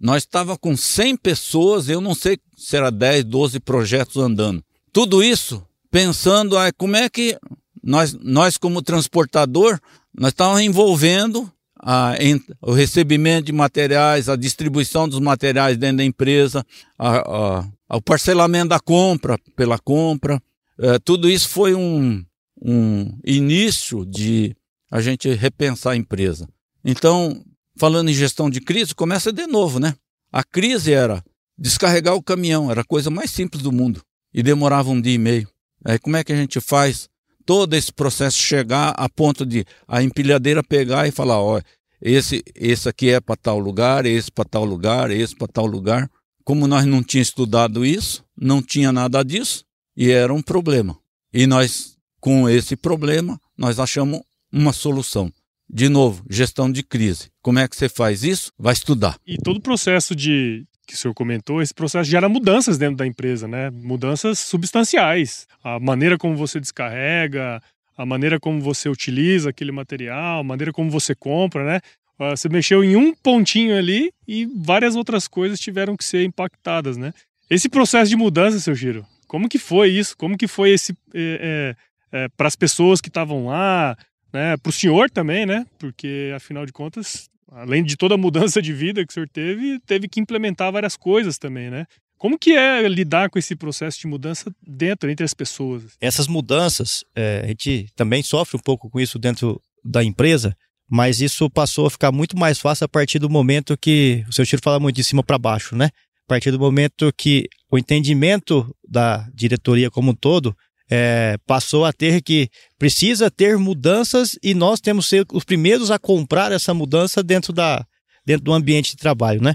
[0.00, 4.64] nós estava com 100 pessoas, eu não sei se era 10, 12 projetos andando.
[4.92, 7.36] Tudo isso pensando, ah, como é que
[7.82, 9.78] nós, nós como transportador,
[10.18, 11.50] nós estávamos envolvendo
[11.82, 16.64] a, em, o recebimento de materiais, a distribuição dos materiais dentro da empresa,
[16.98, 20.40] a, a, o parcelamento da compra pela compra.
[20.78, 22.24] É, tudo isso foi um,
[22.62, 24.54] um início de
[24.90, 26.48] a gente repensar a empresa.
[26.84, 27.42] Então,
[27.76, 29.94] falando em gestão de crise, começa de novo, né?
[30.32, 31.22] A crise era
[31.58, 34.02] descarregar o caminhão, era a coisa mais simples do mundo
[34.32, 35.48] e demorava um dia e meio.
[35.84, 37.08] Aí como é que a gente faz
[37.44, 41.60] todo esse processo chegar a ponto de a empilhadeira pegar e falar, ó,
[42.00, 46.10] esse esse aqui é para tal lugar, esse para tal lugar, esse para tal lugar.
[46.44, 49.64] Como nós não tínhamos estudado isso, não tinha nada disso
[49.96, 50.98] e era um problema.
[51.32, 54.20] E nós com esse problema, nós achamos
[54.52, 55.32] uma solução.
[55.72, 57.28] De novo, gestão de crise.
[57.40, 58.52] Como é que você faz isso?
[58.58, 59.16] Vai estudar.
[59.24, 63.06] E todo o processo de que o senhor comentou, esse processo gera mudanças dentro da
[63.06, 63.70] empresa, né?
[63.70, 65.46] Mudanças substanciais.
[65.62, 67.62] A maneira como você descarrega,
[67.96, 71.80] a maneira como você utiliza aquele material, a maneira como você compra, né?
[72.18, 76.96] Ah, você mexeu em um pontinho ali e várias outras coisas tiveram que ser impactadas,
[76.96, 77.14] né?
[77.48, 80.16] Esse processo de mudança, seu Giro, como que foi isso?
[80.16, 81.76] Como que foi esse é,
[82.12, 83.96] é, é, para as pessoas que estavam lá?
[84.32, 84.56] Né?
[84.56, 85.66] Para o senhor também, né?
[85.78, 89.78] Porque afinal de contas, além de toda a mudança de vida que o senhor teve,
[89.80, 91.86] teve que implementar várias coisas também, né?
[92.18, 95.96] Como que é lidar com esse processo de mudança dentro, entre as pessoas?
[96.00, 100.54] Essas mudanças, é, a gente também sofre um pouco com isso dentro da empresa,
[100.86, 104.44] mas isso passou a ficar muito mais fácil a partir do momento que o seu
[104.44, 105.86] tiro fala muito de cima para baixo, né?
[105.86, 110.54] A partir do momento que o entendimento da diretoria como um todo
[110.90, 115.90] é, passou a ter que precisa ter mudanças e nós temos que ser os primeiros
[115.90, 117.86] a comprar essa mudança dentro da
[118.26, 119.54] dentro do ambiente de trabalho, né?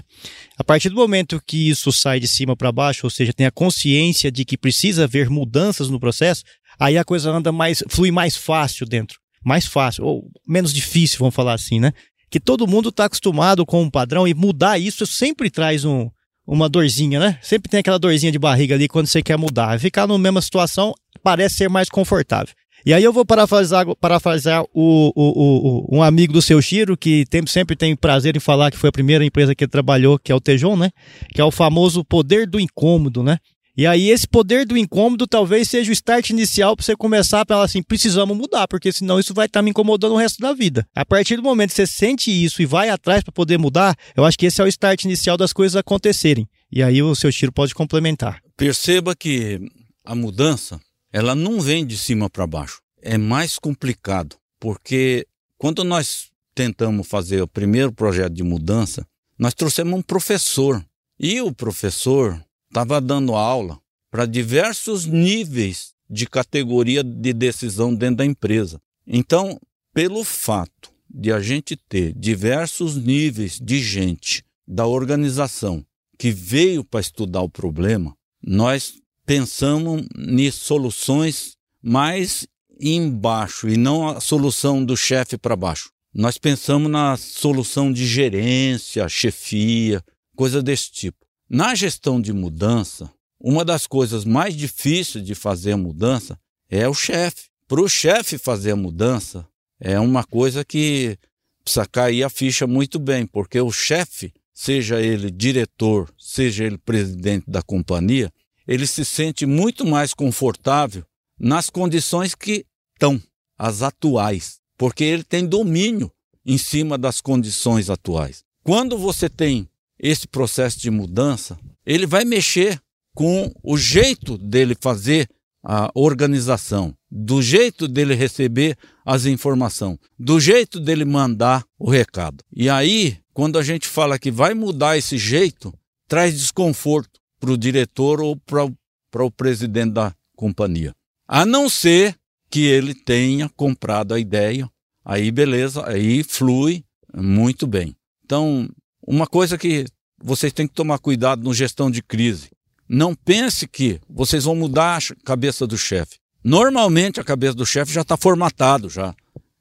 [0.58, 3.50] A partir do momento que isso sai de cima para baixo, ou seja, tem a
[3.50, 6.42] consciência de que precisa haver mudanças no processo,
[6.78, 11.34] aí a coisa anda mais flui mais fácil dentro, mais fácil ou menos difícil, vamos
[11.34, 11.92] falar assim, né?
[12.28, 16.10] Que todo mundo está acostumado com um padrão e mudar isso sempre traz um,
[16.46, 17.38] uma dorzinha, né?
[17.42, 19.78] Sempre tem aquela dorzinha de barriga ali quando você quer mudar.
[19.80, 22.54] Ficar na mesma situação parece ser mais confortável.
[22.84, 27.24] E aí eu vou parafrasear, parafrasear o, o, o, um amigo do seu Chiro, que
[27.28, 30.30] tem, sempre tem prazer em falar que foi a primeira empresa que ele trabalhou, que
[30.30, 30.90] é o Tejon, né?
[31.34, 33.38] Que é o famoso poder do incômodo, né?
[33.76, 37.44] E aí esse poder do incômodo talvez seja o start inicial para você começar a
[37.46, 40.54] falar assim, precisamos mudar, porque senão isso vai estar tá me incomodando o resto da
[40.54, 40.86] vida.
[40.94, 44.24] A partir do momento que você sente isso e vai atrás para poder mudar, eu
[44.24, 46.48] acho que esse é o start inicial das coisas acontecerem.
[46.72, 48.40] E aí o seu Chiro pode complementar.
[48.56, 49.60] Perceba que
[50.04, 50.80] a mudança
[51.12, 52.80] ela não vem de cima para baixo.
[53.02, 55.26] É mais complicado, porque
[55.58, 59.06] quando nós tentamos fazer o primeiro projeto de mudança,
[59.38, 60.82] nós trouxemos um professor.
[61.18, 63.78] E o professor estava dando aula
[64.10, 68.80] para diversos níveis de categoria de decisão dentro da empresa.
[69.06, 69.58] Então,
[69.92, 75.84] pelo fato de a gente ter diversos níveis de gente da organização
[76.18, 82.46] que veio para estudar o problema, nós pensamos em soluções mais
[82.80, 85.90] embaixo e não a solução do chefe para baixo.
[86.14, 90.02] Nós pensamos na solução de gerência, chefia,
[90.34, 91.25] coisa desse tipo.
[91.48, 93.08] Na gestão de mudança,
[93.40, 96.36] uma das coisas mais difíceis de fazer a mudança
[96.68, 97.44] é o chefe.
[97.68, 99.46] Para o chefe fazer a mudança,
[99.78, 101.16] é uma coisa que
[101.62, 107.48] precisa cair a ficha muito bem, porque o chefe, seja ele diretor, seja ele presidente
[107.48, 108.28] da companhia,
[108.66, 111.04] ele se sente muito mais confortável
[111.38, 113.22] nas condições que estão,
[113.56, 116.10] as atuais, porque ele tem domínio
[116.44, 118.42] em cima das condições atuais.
[118.64, 122.80] Quando você tem esse processo de mudança, ele vai mexer
[123.14, 125.28] com o jeito dele fazer
[125.64, 132.44] a organização, do jeito dele receber as informações, do jeito dele mandar o recado.
[132.54, 135.74] E aí, quando a gente fala que vai mudar esse jeito,
[136.06, 140.94] traz desconforto para o diretor ou para o presidente da companhia.
[141.26, 142.14] A não ser
[142.48, 144.70] que ele tenha comprado a ideia,
[145.04, 147.96] aí beleza, aí flui muito bem.
[148.24, 148.68] Então,
[149.06, 149.86] uma coisa que
[150.20, 152.50] vocês têm que tomar cuidado no gestão de crise.
[152.88, 156.18] Não pense que vocês vão mudar a cabeça do chefe.
[156.42, 159.14] Normalmente a cabeça do chefe já está formatado já.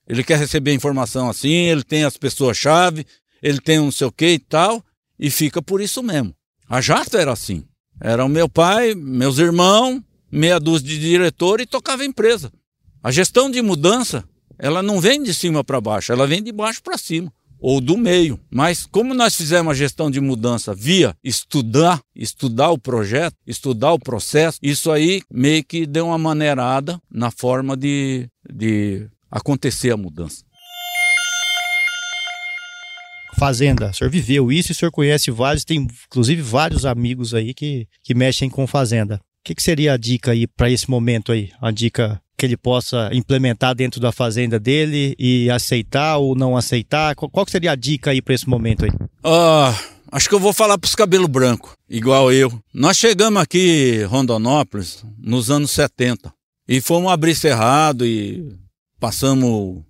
[0.07, 3.05] Ele quer receber informação assim, ele tem as pessoas-chave,
[3.41, 4.83] ele tem um não sei o que e tal,
[5.19, 6.33] e fica por isso mesmo.
[6.69, 7.63] A Jata era assim.
[7.99, 12.51] Era o meu pai, meus irmãos, meia dúzia de diretor e tocava a empresa.
[13.01, 14.23] A gestão de mudança,
[14.59, 17.97] ela não vem de cima para baixo, ela vem de baixo para cima ou do
[17.97, 18.39] meio.
[18.49, 23.99] Mas como nós fizemos a gestão de mudança via estudar, estudar o projeto, estudar o
[23.99, 30.43] processo, isso aí meio que deu uma maneirada na forma de, de acontecer a mudança.
[33.37, 37.53] Fazenda, o senhor viveu isso e o senhor conhece vários, tem inclusive vários amigos aí
[37.53, 39.15] que, que mexem com fazenda.
[39.15, 41.51] O que, que seria a dica aí para esse momento aí?
[41.61, 47.15] A dica que ele possa implementar dentro da fazenda dele e aceitar ou não aceitar?
[47.15, 48.91] Qual seria a dica aí para esse momento aí?
[49.23, 49.77] Ah,
[50.11, 52.51] acho que eu vou falar para os cabelos brancos, igual eu.
[52.73, 56.33] Nós chegamos aqui Rondonópolis nos anos 70
[56.67, 58.57] e fomos abrir cerrado e
[58.99, 59.83] passamos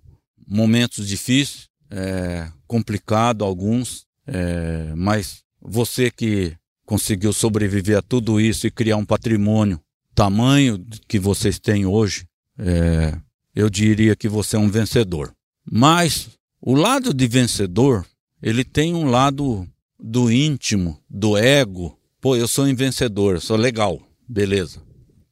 [0.46, 6.54] momentos difíceis, é, complicado alguns, é, mas você que
[6.84, 9.80] conseguiu sobreviver a tudo isso e criar um patrimônio
[10.14, 12.24] tamanho que vocês têm hoje,
[12.58, 13.18] é,
[13.54, 15.32] eu diria que você é um vencedor.
[15.70, 18.06] Mas o lado de vencedor,
[18.42, 19.66] ele tem um lado
[19.98, 21.98] do íntimo, do ego.
[22.20, 24.82] Pô, eu sou um vencedor, eu sou legal, beleza.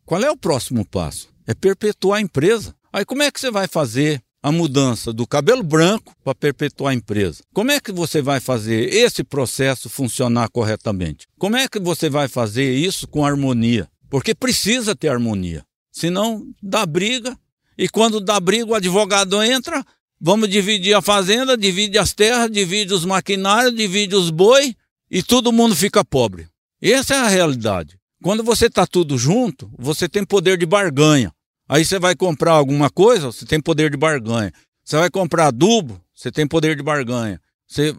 [0.05, 1.29] Qual é o próximo passo?
[1.47, 2.75] É perpetuar a empresa.
[2.93, 6.95] Aí como é que você vai fazer a mudança do cabelo branco para perpetuar a
[6.95, 7.43] empresa?
[7.55, 11.27] Como é que você vai fazer esse processo funcionar corretamente?
[11.39, 13.89] Como é que você vai fazer isso com harmonia?
[14.11, 15.65] Porque precisa ter harmonia.
[15.95, 17.39] Senão dá briga.
[17.79, 19.85] E quando dá briga, o advogado entra,
[20.21, 24.75] vamos dividir a fazenda, divide as terras, divide os maquinários, divide os boi
[25.09, 26.49] e todo mundo fica pobre.
[26.83, 27.97] Essa é a realidade.
[28.21, 31.33] Quando você está tudo junto, você tem poder de barganha.
[31.69, 34.53] Aí você vai comprar alguma coisa, você tem poder de barganha.
[34.85, 37.41] Você vai comprar adubo, você tem poder de barganha.
[37.69, 37.95] Você,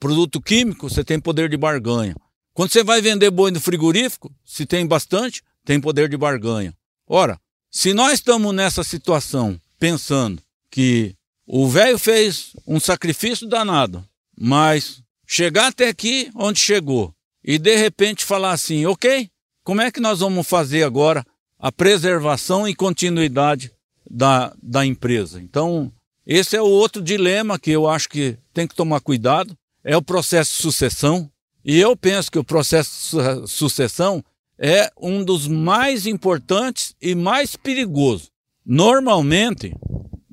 [0.00, 2.14] produto químico, você tem poder de barganha.
[2.52, 6.74] Quando você vai vender boi no frigorífico, se tem bastante, tem poder de barganha.
[7.12, 7.40] Ora,
[7.72, 14.04] se nós estamos nessa situação pensando que o velho fez um sacrifício danado,
[14.38, 19.28] mas chegar até aqui onde chegou e de repente falar assim, ok,
[19.64, 21.26] como é que nós vamos fazer agora
[21.58, 23.72] a preservação e continuidade
[24.08, 25.42] da, da empresa?
[25.42, 25.92] Então,
[26.24, 30.02] esse é o outro dilema que eu acho que tem que tomar cuidado, é o
[30.02, 31.28] processo de sucessão.
[31.64, 34.24] E eu penso que o processo de sucessão
[34.60, 38.30] é um dos mais importantes e mais perigosos.
[38.64, 39.74] Normalmente,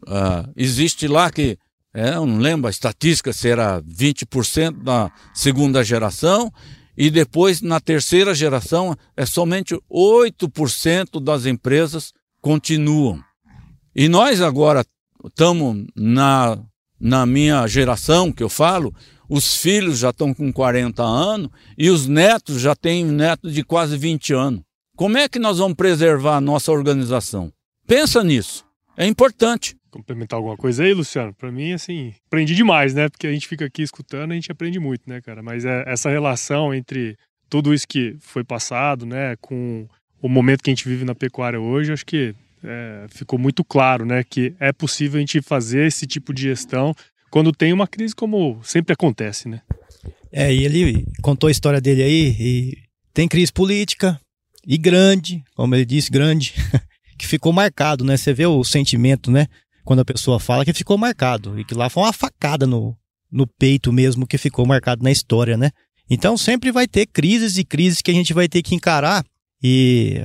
[0.05, 1.57] uh, existe lá que,
[1.93, 6.51] é, eu não lembro a estatística se era 20% da segunda geração,
[6.97, 12.11] e depois na terceira geração é somente 8% das empresas
[12.41, 13.23] continuam.
[13.95, 14.85] E nós agora
[15.25, 16.59] estamos na,
[16.99, 18.93] na minha geração, que eu falo,
[19.29, 23.97] os filhos já estão com 40 anos e os netos já têm netos de quase
[23.97, 24.61] 20 anos.
[24.95, 27.51] Como é que nós vamos preservar a nossa organização?
[27.85, 28.65] Pensa nisso.
[28.95, 29.75] É importante.
[29.91, 31.33] Complementar alguma coisa aí, Luciano?
[31.33, 33.07] Para mim, assim, aprendi demais, né?
[33.07, 35.43] Porque a gente fica aqui escutando, a gente aprende muito, né, cara?
[35.43, 37.15] Mas é essa relação entre
[37.49, 39.87] tudo isso que foi passado, né, com
[40.21, 44.05] o momento que a gente vive na pecuária hoje, acho que é, ficou muito claro,
[44.05, 46.93] né, que é possível a gente fazer esse tipo de gestão
[47.29, 49.61] quando tem uma crise como sempre acontece, né?
[50.31, 52.77] É, e ele contou a história dele aí, e
[53.13, 54.19] tem crise política,
[54.65, 56.53] e grande, como ele disse, grande,
[57.17, 58.17] que ficou marcado, né?
[58.17, 59.47] Você vê o sentimento, né?
[59.83, 62.95] Quando a pessoa fala que ficou marcado, e que lá foi uma facada no,
[63.31, 65.71] no peito mesmo que ficou marcado na história, né?
[66.09, 69.25] Então sempre vai ter crises e crises que a gente vai ter que encarar.
[69.61, 70.21] E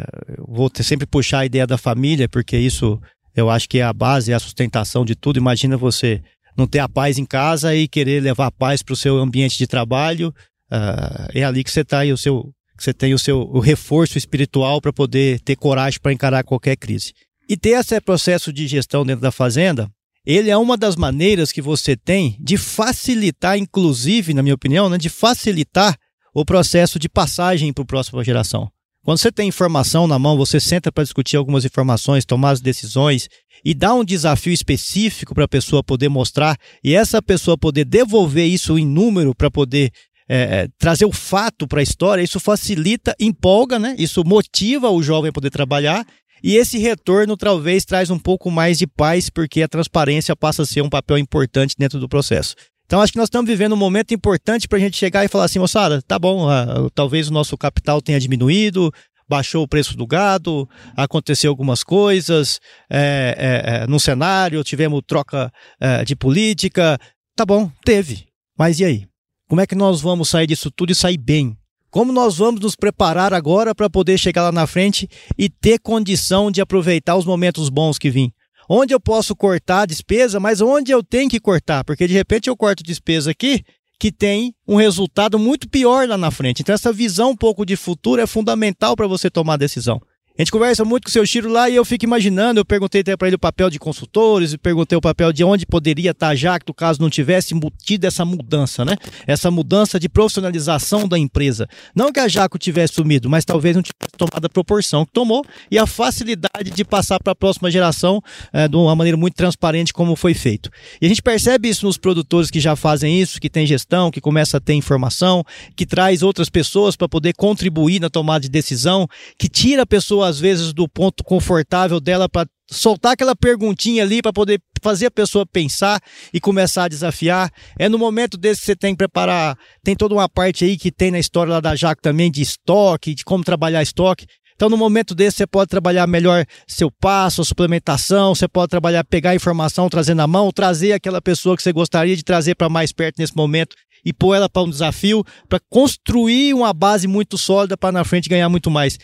[0.46, 3.00] vou ter, sempre puxar a ideia da família, porque isso
[3.34, 5.38] eu acho que é a base, é a sustentação de tudo.
[5.38, 6.22] Imagina você
[6.57, 9.57] não ter a paz em casa e querer levar a paz para o seu ambiente
[9.59, 10.34] de trabalho.
[10.70, 14.16] Uh, é ali que você está e o seu, você tem o seu o reforço
[14.16, 17.12] espiritual para poder ter coragem para encarar qualquer crise.
[17.48, 19.90] E ter esse processo de gestão dentro da fazenda,
[20.24, 24.96] ele é uma das maneiras que você tem de facilitar, inclusive, na minha opinião, né,
[24.96, 25.96] de facilitar
[26.34, 28.70] o processo de passagem para a próxima geração.
[29.05, 33.28] Quando você tem informação na mão, você senta para discutir algumas informações, tomar as decisões
[33.64, 38.46] e dá um desafio específico para a pessoa poder mostrar e essa pessoa poder devolver
[38.46, 39.90] isso em número para poder
[40.28, 43.94] é, é, trazer o fato para a história, isso facilita, empolga, né?
[43.98, 46.06] Isso motiva o jovem a poder trabalhar
[46.42, 50.66] e esse retorno talvez traz um pouco mais de paz, porque a transparência passa a
[50.66, 52.54] ser um papel importante dentro do processo.
[52.84, 55.44] Então acho que nós estamos vivendo um momento importante para a gente chegar e falar
[55.44, 56.46] assim, moçada, tá bom,
[56.94, 58.92] talvez o nosso capital tenha diminuído,
[59.32, 62.60] baixou o preço do gado, aconteceu algumas coisas
[62.90, 66.98] é, é, é, no cenário, tivemos troca é, de política,
[67.34, 68.26] tá bom, teve,
[68.58, 69.06] mas e aí?
[69.48, 71.56] Como é que nós vamos sair disso tudo e sair bem?
[71.90, 75.08] Como nós vamos nos preparar agora para poder chegar lá na frente
[75.38, 78.30] e ter condição de aproveitar os momentos bons que vêm?
[78.68, 82.48] onde eu posso cortar a despesa, mas onde eu tenho que cortar, porque de repente
[82.48, 83.62] eu corto despesa aqui
[84.03, 86.61] que tem um resultado muito pior lá na frente.
[86.61, 90.03] Então essa visão um pouco de futuro é fundamental para você tomar a decisão.
[90.38, 93.02] A gente conversa muito com o seu Chiro lá e eu fico imaginando, eu perguntei
[93.02, 96.58] até para ele o papel de consultores, perguntei o papel de onde poderia estar já,
[96.58, 97.54] que caso não tivesse
[97.84, 98.96] tido essa mudança, né?
[99.26, 101.68] Essa mudança de profissionalização da empresa.
[101.94, 105.44] Não que a Jaco tivesse sumido, mas talvez não tivesse tomado a proporção que tomou
[105.70, 108.22] e a facilidade de passar para a próxima geração
[108.54, 110.70] é, de uma maneira muito transparente como foi feito.
[110.98, 114.20] E a gente percebe isso nos produtores que já fazem isso, que tem gestão, que
[114.20, 115.44] começa a ter informação,
[115.76, 119.06] que traz outras pessoas para poder contribuir na tomada de decisão,
[119.36, 124.22] que tira a pessoa às vezes, do ponto confortável dela para soltar aquela perguntinha ali
[124.22, 126.00] para poder fazer a pessoa pensar
[126.32, 127.50] e começar a desafiar.
[127.78, 129.56] É no momento desse que você tem que preparar.
[129.84, 133.14] Tem toda uma parte aí que tem na história lá da Jaco também de estoque,
[133.14, 134.26] de como trabalhar estoque.
[134.54, 139.02] Então, no momento desse, você pode trabalhar melhor seu passo, a suplementação, você pode trabalhar,
[139.02, 142.68] pegar a informação, trazer na mão, trazer aquela pessoa que você gostaria de trazer para
[142.68, 147.38] mais perto nesse momento e pôr ela para um desafio, para construir uma base muito
[147.38, 148.98] sólida para na frente ganhar muito mais.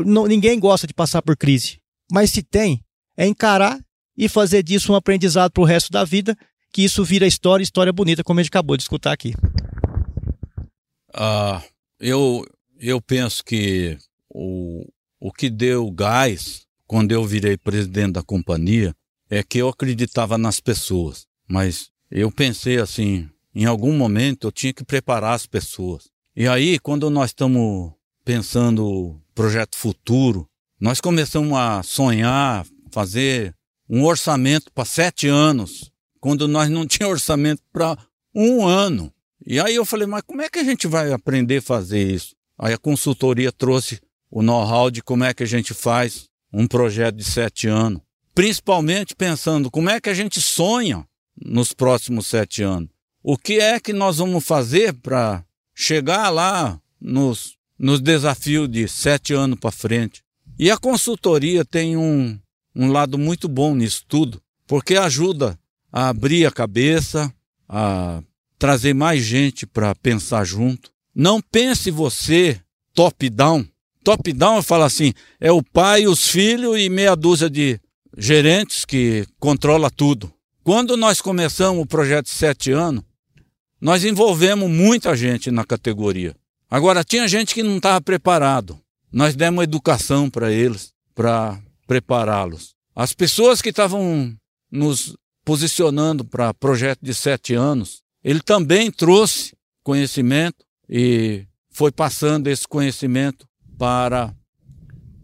[0.00, 1.78] Não, ninguém gosta de passar por crise.
[2.10, 2.82] Mas se tem,
[3.16, 3.78] é encarar
[4.16, 6.36] e fazer disso um aprendizado para o resto da vida,
[6.72, 9.34] que isso vira história, história bonita, como a gente acabou de escutar aqui.
[11.14, 11.62] Ah,
[12.00, 12.44] eu,
[12.78, 14.86] eu penso que o,
[15.20, 18.94] o que deu gás quando eu virei presidente da companhia
[19.30, 21.26] é que eu acreditava nas pessoas.
[21.48, 26.10] Mas eu pensei assim, em algum momento eu tinha que preparar as pessoas.
[26.34, 27.92] E aí, quando nós estamos
[28.24, 30.48] pensando projeto futuro,
[30.80, 33.54] nós começamos a sonhar, fazer
[33.88, 37.96] um orçamento para sete anos, quando nós não tínhamos orçamento para
[38.34, 39.12] um ano.
[39.44, 42.34] E aí eu falei, mas como é que a gente vai aprender a fazer isso?
[42.58, 47.16] Aí a consultoria trouxe o know-how de como é que a gente faz um projeto
[47.16, 48.00] de sete anos.
[48.34, 51.06] Principalmente pensando como é que a gente sonha
[51.36, 52.88] nos próximos sete anos.
[53.22, 59.34] O que é que nós vamos fazer para chegar lá nos nos desafios de sete
[59.34, 60.22] anos para frente.
[60.56, 62.38] E a consultoria tem um,
[62.76, 65.58] um lado muito bom nisso tudo, porque ajuda
[65.92, 67.34] a abrir a cabeça,
[67.68, 68.22] a
[68.56, 70.92] trazer mais gente para pensar junto.
[71.12, 72.60] Não pense você
[72.94, 73.66] top-down.
[74.04, 77.80] Top-down fala assim: é o pai, os filhos e meia dúzia de
[78.16, 80.32] gerentes que controla tudo.
[80.62, 83.02] Quando nós começamos o projeto de sete anos,
[83.80, 86.36] nós envolvemos muita gente na categoria.
[86.72, 88.80] Agora, tinha gente que não estava preparado.
[89.12, 92.74] Nós demos educação para eles, para prepará-los.
[92.96, 94.34] As pessoas que estavam
[94.70, 95.14] nos
[95.44, 103.46] posicionando para projeto de sete anos, ele também trouxe conhecimento e foi passando esse conhecimento
[103.76, 104.34] para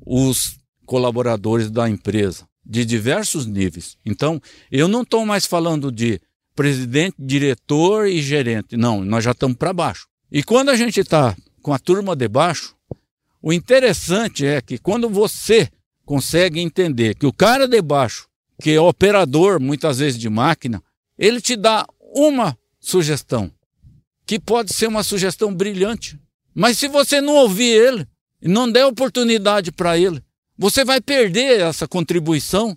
[0.05, 3.96] os colaboradores da empresa, de diversos níveis.
[4.05, 4.38] Então,
[4.70, 6.20] eu não estou mais falando de
[6.55, 8.76] presidente, diretor e gerente.
[8.76, 10.07] Não, nós já estamos para baixo.
[10.31, 12.76] E quando a gente está com a turma de baixo,
[13.41, 15.68] o interessante é que quando você
[16.05, 18.29] consegue entender que o cara de baixo,
[18.61, 20.83] que é operador muitas vezes de máquina,
[21.16, 23.51] ele te dá uma sugestão.
[24.26, 26.20] que pode ser uma sugestão brilhante.
[26.55, 28.07] Mas se você não ouvir ele
[28.43, 30.22] não der oportunidade para ele,
[30.57, 32.76] você vai perder essa contribuição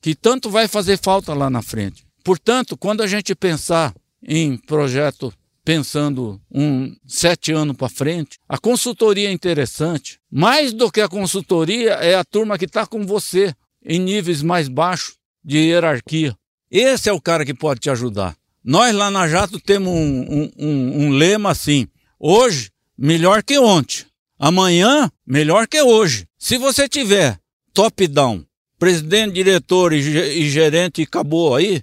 [0.00, 2.06] que tanto vai fazer falta lá na frente.
[2.22, 3.92] Portanto, quando a gente pensar
[4.22, 5.34] em projeto
[5.64, 10.18] pensando um sete anos para frente, a consultoria é interessante.
[10.30, 13.54] Mais do que a consultoria é a turma que está com você
[13.84, 16.36] em níveis mais baixos de hierarquia.
[16.70, 18.36] Esse é o cara que pode te ajudar.
[18.64, 21.88] Nós lá na Jato temos um, um, um, um lema assim:
[22.18, 24.04] hoje melhor que ontem,
[24.38, 26.26] amanhã melhor que hoje.
[26.38, 27.38] Se você tiver
[27.74, 28.44] top-down,
[28.78, 31.82] presidente, diretor e gerente e acabou aí,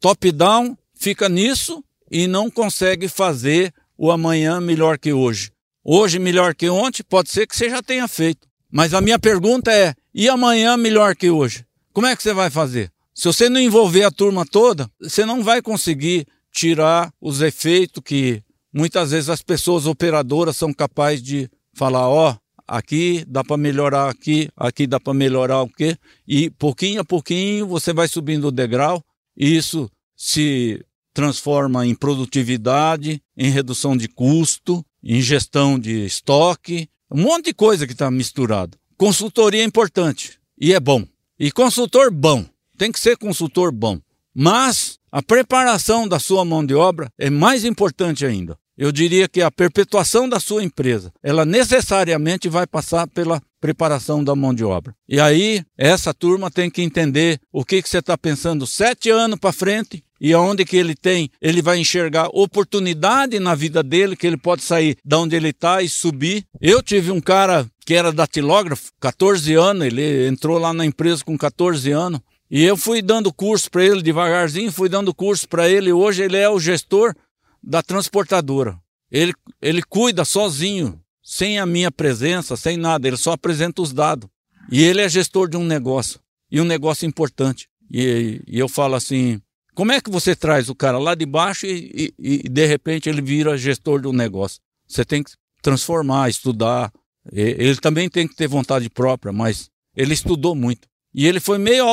[0.00, 5.50] top-down fica nisso e não consegue fazer o amanhã melhor que hoje.
[5.84, 8.46] Hoje melhor que ontem, pode ser que você já tenha feito.
[8.70, 11.64] Mas a minha pergunta é: e amanhã melhor que hoje?
[11.92, 12.90] Como é que você vai fazer?
[13.14, 18.42] Se você não envolver a turma toda, você não vai conseguir tirar os efeitos que
[18.72, 22.36] muitas vezes as pessoas operadoras são capazes de falar: ó, oh,
[22.66, 25.96] aqui dá para melhorar aqui, aqui dá para melhorar o quê?
[26.26, 29.02] E pouquinho a pouquinho você vai subindo o degrau,
[29.36, 30.84] e isso se
[31.16, 37.86] transforma em produtividade, em redução de custo, em gestão de estoque, um monte de coisa
[37.86, 38.76] que está misturado.
[38.98, 41.06] Consultoria é importante e é bom.
[41.38, 42.44] E consultor bom,
[42.76, 43.98] tem que ser consultor bom.
[44.34, 48.58] Mas a preparação da sua mão de obra é mais importante ainda.
[48.76, 54.36] Eu diria que a perpetuação da sua empresa, ela necessariamente vai passar pela preparação da
[54.36, 54.94] mão de obra.
[55.08, 59.40] E aí, essa turma tem que entender o que, que você está pensando sete anos
[59.40, 64.24] para frente e aonde que ele tem, ele vai enxergar oportunidade na vida dele, que
[64.24, 66.44] ele pode sair da onde ele está e subir.
[66.60, 71.36] Eu tive um cara que era datilógrafo, 14 anos, ele entrou lá na empresa com
[71.36, 75.92] 14 anos, e eu fui dando curso para ele devagarzinho, fui dando curso para ele,
[75.92, 77.12] hoje ele é o gestor
[77.60, 78.78] da transportadora.
[79.10, 84.30] Ele, ele cuida sozinho, sem a minha presença, sem nada, ele só apresenta os dados.
[84.70, 87.68] E ele é gestor de um negócio, e um negócio importante.
[87.90, 89.40] E, e eu falo assim,
[89.74, 93.08] como é que você traz o cara lá de baixo e, e, e de repente
[93.08, 94.60] ele vira gestor do negócio?
[94.86, 96.92] Você tem que transformar, estudar.
[97.32, 100.86] Ele também tem que ter vontade própria, mas ele estudou muito.
[101.12, 101.84] E ele foi meio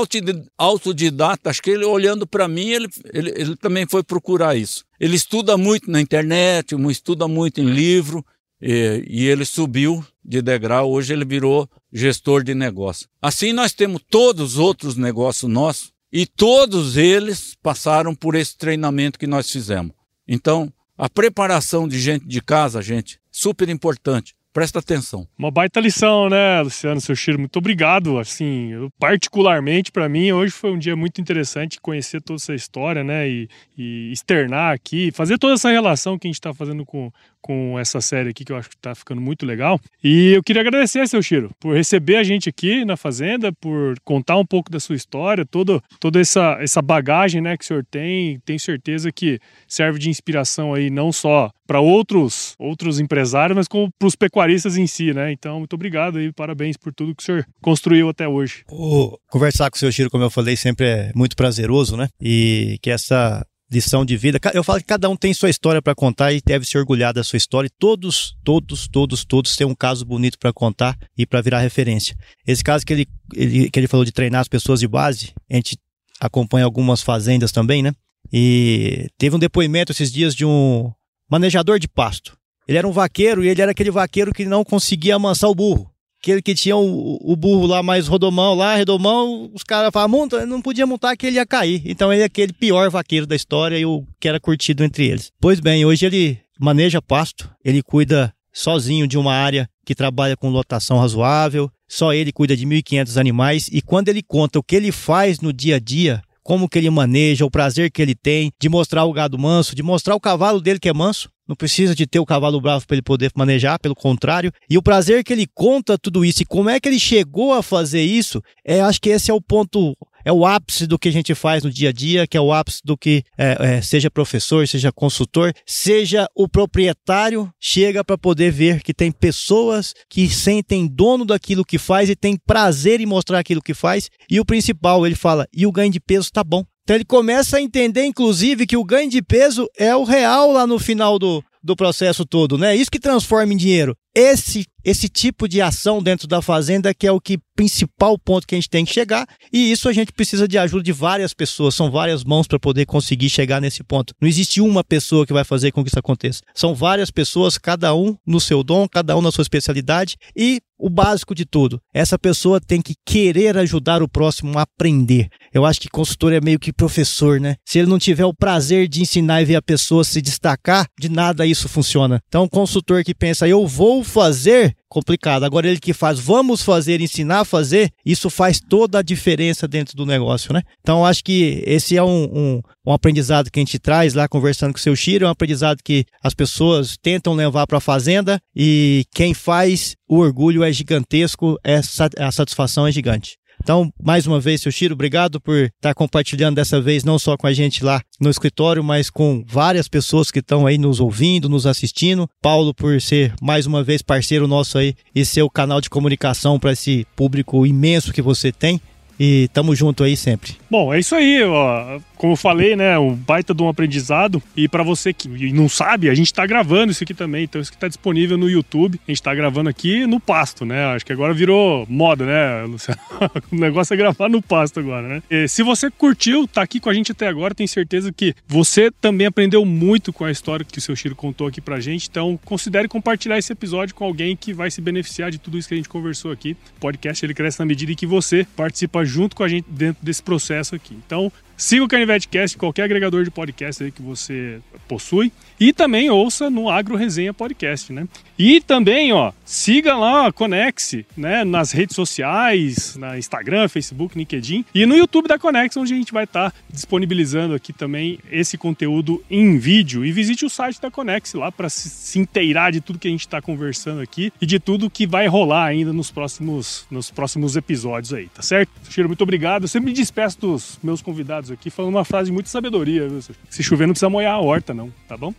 [0.58, 4.84] autodidata, acho que ele olhando para mim, ele, ele, ele, também foi procurar isso.
[5.00, 8.24] Ele estuda muito na internet, estuda muito em livro,
[8.66, 13.10] e, e ele subiu de degrau, hoje ele virou gestor de negócio.
[13.22, 19.18] Assim nós temos todos os outros negócios nossos, e todos eles passaram por esse treinamento
[19.18, 19.94] que nós fizemos.
[20.28, 24.36] Então, a preparação de gente de casa, gente, super importante.
[24.54, 25.28] Presta atenção.
[25.36, 27.40] Uma baita lição, né, Luciano, seu Chiro?
[27.40, 28.20] Muito obrigado.
[28.20, 33.04] Assim, eu, particularmente para mim, hoje foi um dia muito interessante conhecer toda essa história,
[33.04, 37.12] né, e, e externar aqui, fazer toda essa relação que a gente está fazendo com,
[37.44, 39.80] com essa série aqui, que eu acho que está ficando muito legal.
[40.02, 44.38] E eu queria agradecer, seu Chiro, por receber a gente aqui na Fazenda, por contar
[44.38, 48.40] um pouco da sua história, todo, toda essa, essa bagagem né, que o senhor tem.
[48.46, 53.90] Tenho certeza que serve de inspiração aí, não só para outros, outros empresários, mas como
[53.98, 55.32] para os pecuaristas em si, né?
[55.32, 58.64] Então, muito obrigado e parabéns por tudo que o senhor construiu até hoje.
[58.70, 62.08] O, conversar com o seu Chiro, como eu falei, sempre é muito prazeroso, né?
[62.22, 64.40] E que essa lição de vida.
[64.54, 67.24] Eu falo que cada um tem sua história para contar e deve se orgulhar da
[67.24, 67.68] sua história.
[67.68, 72.16] E todos, todos, todos, todos têm um caso bonito para contar e para virar referência.
[72.46, 75.56] Esse caso que ele, ele, que ele falou de treinar as pessoas de base, a
[75.56, 75.78] gente
[76.20, 77.92] acompanha algumas fazendas também, né?
[78.32, 80.92] E teve um depoimento esses dias de um
[81.30, 82.38] manejador de pasto.
[82.68, 85.93] Ele era um vaqueiro e ele era aquele vaqueiro que não conseguia amansar o burro
[86.24, 90.46] aquele que tinha o, o, burro lá mais rodomão, lá, redomão, os caras falavam, monta,
[90.46, 91.82] não podia montar que ele ia cair.
[91.84, 95.30] Então ele é aquele pior vaqueiro da história e o que era curtido entre eles.
[95.42, 100.50] Pois bem, hoje ele maneja pasto, ele cuida sozinho de uma área que trabalha com
[100.50, 104.94] lotação razoável, só ele cuida de 1.500 animais e quando ele conta o que ele
[104.94, 108.70] faz no dia a dia, como que ele maneja, o prazer que ele tem de
[108.70, 111.30] mostrar o gado manso, de mostrar o cavalo dele que é manso.
[111.48, 114.52] Não precisa de ter o cavalo bravo para ele poder manejar, pelo contrário.
[114.70, 117.62] E o prazer que ele conta tudo isso e como é que ele chegou a
[117.62, 119.96] fazer isso, é, acho que esse é o ponto
[120.26, 122.54] é o ápice do que a gente faz no dia a dia, que é o
[122.54, 128.52] ápice do que é, é, seja professor, seja consultor, seja o proprietário, chega para poder
[128.52, 133.40] ver que tem pessoas que sentem dono daquilo que faz e tem prazer em mostrar
[133.40, 134.10] aquilo que faz.
[134.30, 136.64] E o principal, ele fala, e o ganho de peso está bom.
[136.84, 140.68] Então ele começa a entender, inclusive, que o ganho de peso é o real lá
[140.68, 142.76] no final do, do processo todo, né?
[142.76, 143.96] Isso que transforma em dinheiro.
[144.16, 148.54] Esse esse tipo de ação dentro da fazenda que é o que principal ponto que
[148.54, 151.74] a gente tem que chegar e isso a gente precisa de ajuda de várias pessoas,
[151.74, 154.14] são várias mãos para poder conseguir chegar nesse ponto.
[154.20, 156.42] Não existe uma pessoa que vai fazer com que isso aconteça.
[156.54, 160.90] São várias pessoas, cada um no seu dom, cada um na sua especialidade e o
[160.90, 165.30] básico de tudo, essa pessoa tem que querer ajudar o próximo a aprender.
[165.54, 167.56] Eu acho que consultor é meio que professor, né?
[167.66, 171.08] Se ele não tiver o prazer de ensinar e ver a pessoa se destacar, de
[171.08, 172.20] nada isso funciona.
[172.28, 175.44] Então, consultor que pensa, eu vou fazer, complicado.
[175.44, 179.96] Agora ele que faz, vamos fazer, ensinar a fazer, isso faz toda a diferença dentro
[179.96, 180.62] do negócio, né?
[180.82, 184.74] Então acho que esse é um, um, um aprendizado que a gente traz lá conversando
[184.74, 188.40] com o seu Chiro, é um aprendizado que as pessoas tentam levar para a fazenda
[188.56, 191.82] e quem faz, o orgulho é gigantesco, é,
[192.20, 193.38] a satisfação é gigante.
[193.64, 197.48] Então, mais uma vez, seu Chiro, obrigado por estar compartilhando dessa vez, não só com
[197.48, 201.66] a gente lá no escritório, mas com várias pessoas que estão aí nos ouvindo, nos
[201.66, 202.28] assistindo.
[202.42, 206.60] Paulo, por ser mais uma vez parceiro nosso aí e ser o canal de comunicação
[206.60, 208.82] para esse público imenso que você tem.
[209.20, 210.56] E tamo junto aí sempre.
[210.70, 214.42] Bom, é isso aí, ó como eu falei, né, um baita de um aprendizado.
[214.56, 217.44] E para você que não sabe, a gente está gravando isso aqui também.
[217.44, 218.98] Então isso aqui está disponível no YouTube.
[219.06, 220.86] A gente está gravando aqui no pasto, né?
[220.86, 223.02] Acho que agora virou moda, né, Luciano?
[223.52, 225.24] o negócio é gravar no pasto agora, né?
[225.30, 228.90] E se você curtiu, tá aqui com a gente até agora, tenho certeza que você
[228.90, 232.08] também aprendeu muito com a história que o seu Chiro contou aqui pra gente.
[232.10, 235.74] Então considere compartilhar esse episódio com alguém que vai se beneficiar de tudo isso que
[235.74, 236.56] a gente conversou aqui.
[236.78, 240.04] O podcast ele cresce na medida em que você participa junto com a gente dentro
[240.04, 240.98] desse processo aqui.
[241.06, 245.32] Então, Siga o CanivetCast, qualquer agregador de podcast aí que você possui.
[245.60, 248.08] E também ouça no Agro Resenha Podcast, né?
[248.38, 251.44] E também, ó, siga lá a Conex, né?
[251.44, 256.12] Nas redes sociais, na Instagram, Facebook, LinkedIn e no YouTube da Conex, onde a gente
[256.12, 260.04] vai estar tá disponibilizando aqui também esse conteúdo em vídeo.
[260.04, 263.22] E visite o site da Conex lá para se, inteirar de tudo que a gente
[263.22, 268.14] está conversando aqui e de tudo que vai rolar ainda nos próximos, nos próximos episódios
[268.14, 268.72] aí, tá certo?
[268.90, 269.64] Cheiro, muito obrigado.
[269.64, 273.08] Eu sempre me despeço dos meus convidados aqui falando uma frase de muita sabedoria.
[273.08, 273.22] Viu?
[273.50, 275.34] Se chover, não precisa molhar a horta, não, tá bom?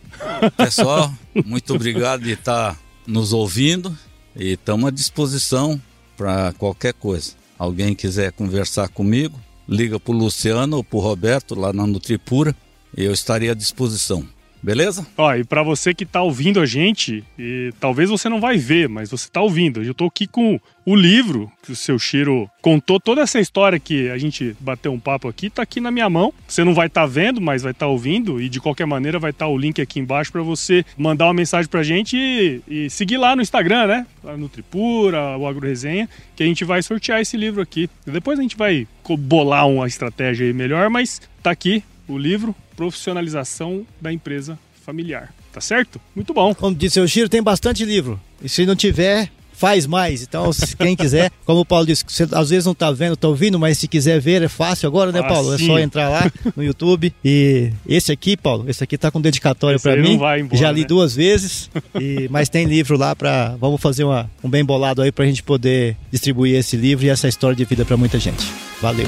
[0.57, 1.13] Pessoal,
[1.45, 3.95] muito obrigado de estar nos ouvindo
[4.35, 5.81] e estamos à disposição
[6.17, 7.33] para qualquer coisa.
[7.57, 12.55] Alguém quiser conversar comigo, liga para o Luciano ou para o Roberto lá na Nutripura
[12.95, 14.25] eu estaria à disposição.
[14.65, 15.05] Beleza?
[15.15, 18.89] Ó, e para você que tá ouvindo a gente, e talvez você não vai ver,
[18.89, 19.83] mas você tá ouvindo.
[19.83, 24.09] Eu tô aqui com o livro que o seu Chiro contou toda essa história que
[24.09, 26.33] a gente bateu um papo aqui, tá aqui na minha mão.
[26.47, 29.19] Você não vai estar tá vendo, mas vai estar tá ouvindo e de qualquer maneira
[29.19, 32.61] vai estar tá o link aqui embaixo para você mandar uma mensagem pra gente e,
[32.67, 34.07] e, seguir lá no Instagram, né?
[34.35, 37.87] No Tripura, o Agro Resenha, que a gente vai sortear esse livro aqui.
[38.03, 38.87] Depois a gente vai
[39.19, 45.33] bolar uma estratégia aí melhor, mas tá aqui o livro Profissionalização da Empresa Familiar.
[45.51, 45.99] Tá certo?
[46.15, 46.53] Muito bom.
[46.53, 48.19] Como disse o Giro, tem bastante livro.
[48.43, 50.21] E se não tiver, faz mais.
[50.21, 53.27] Então, se quem quiser, como o Paulo disse, você às vezes não está vendo, está
[53.27, 55.53] ouvindo, mas se quiser ver é fácil agora, né, Paulo?
[55.53, 57.13] É só entrar lá no YouTube.
[57.23, 60.13] E esse aqui, Paulo, esse aqui tá com dedicatório para mim.
[60.13, 60.87] Embora, Já li né?
[60.87, 61.69] duas vezes,
[61.99, 65.27] e, mas tem livro lá para vamos fazer uma, um bem bolado aí para a
[65.27, 68.45] gente poder distribuir esse livro e essa história de vida para muita gente.
[68.81, 69.07] Valeu.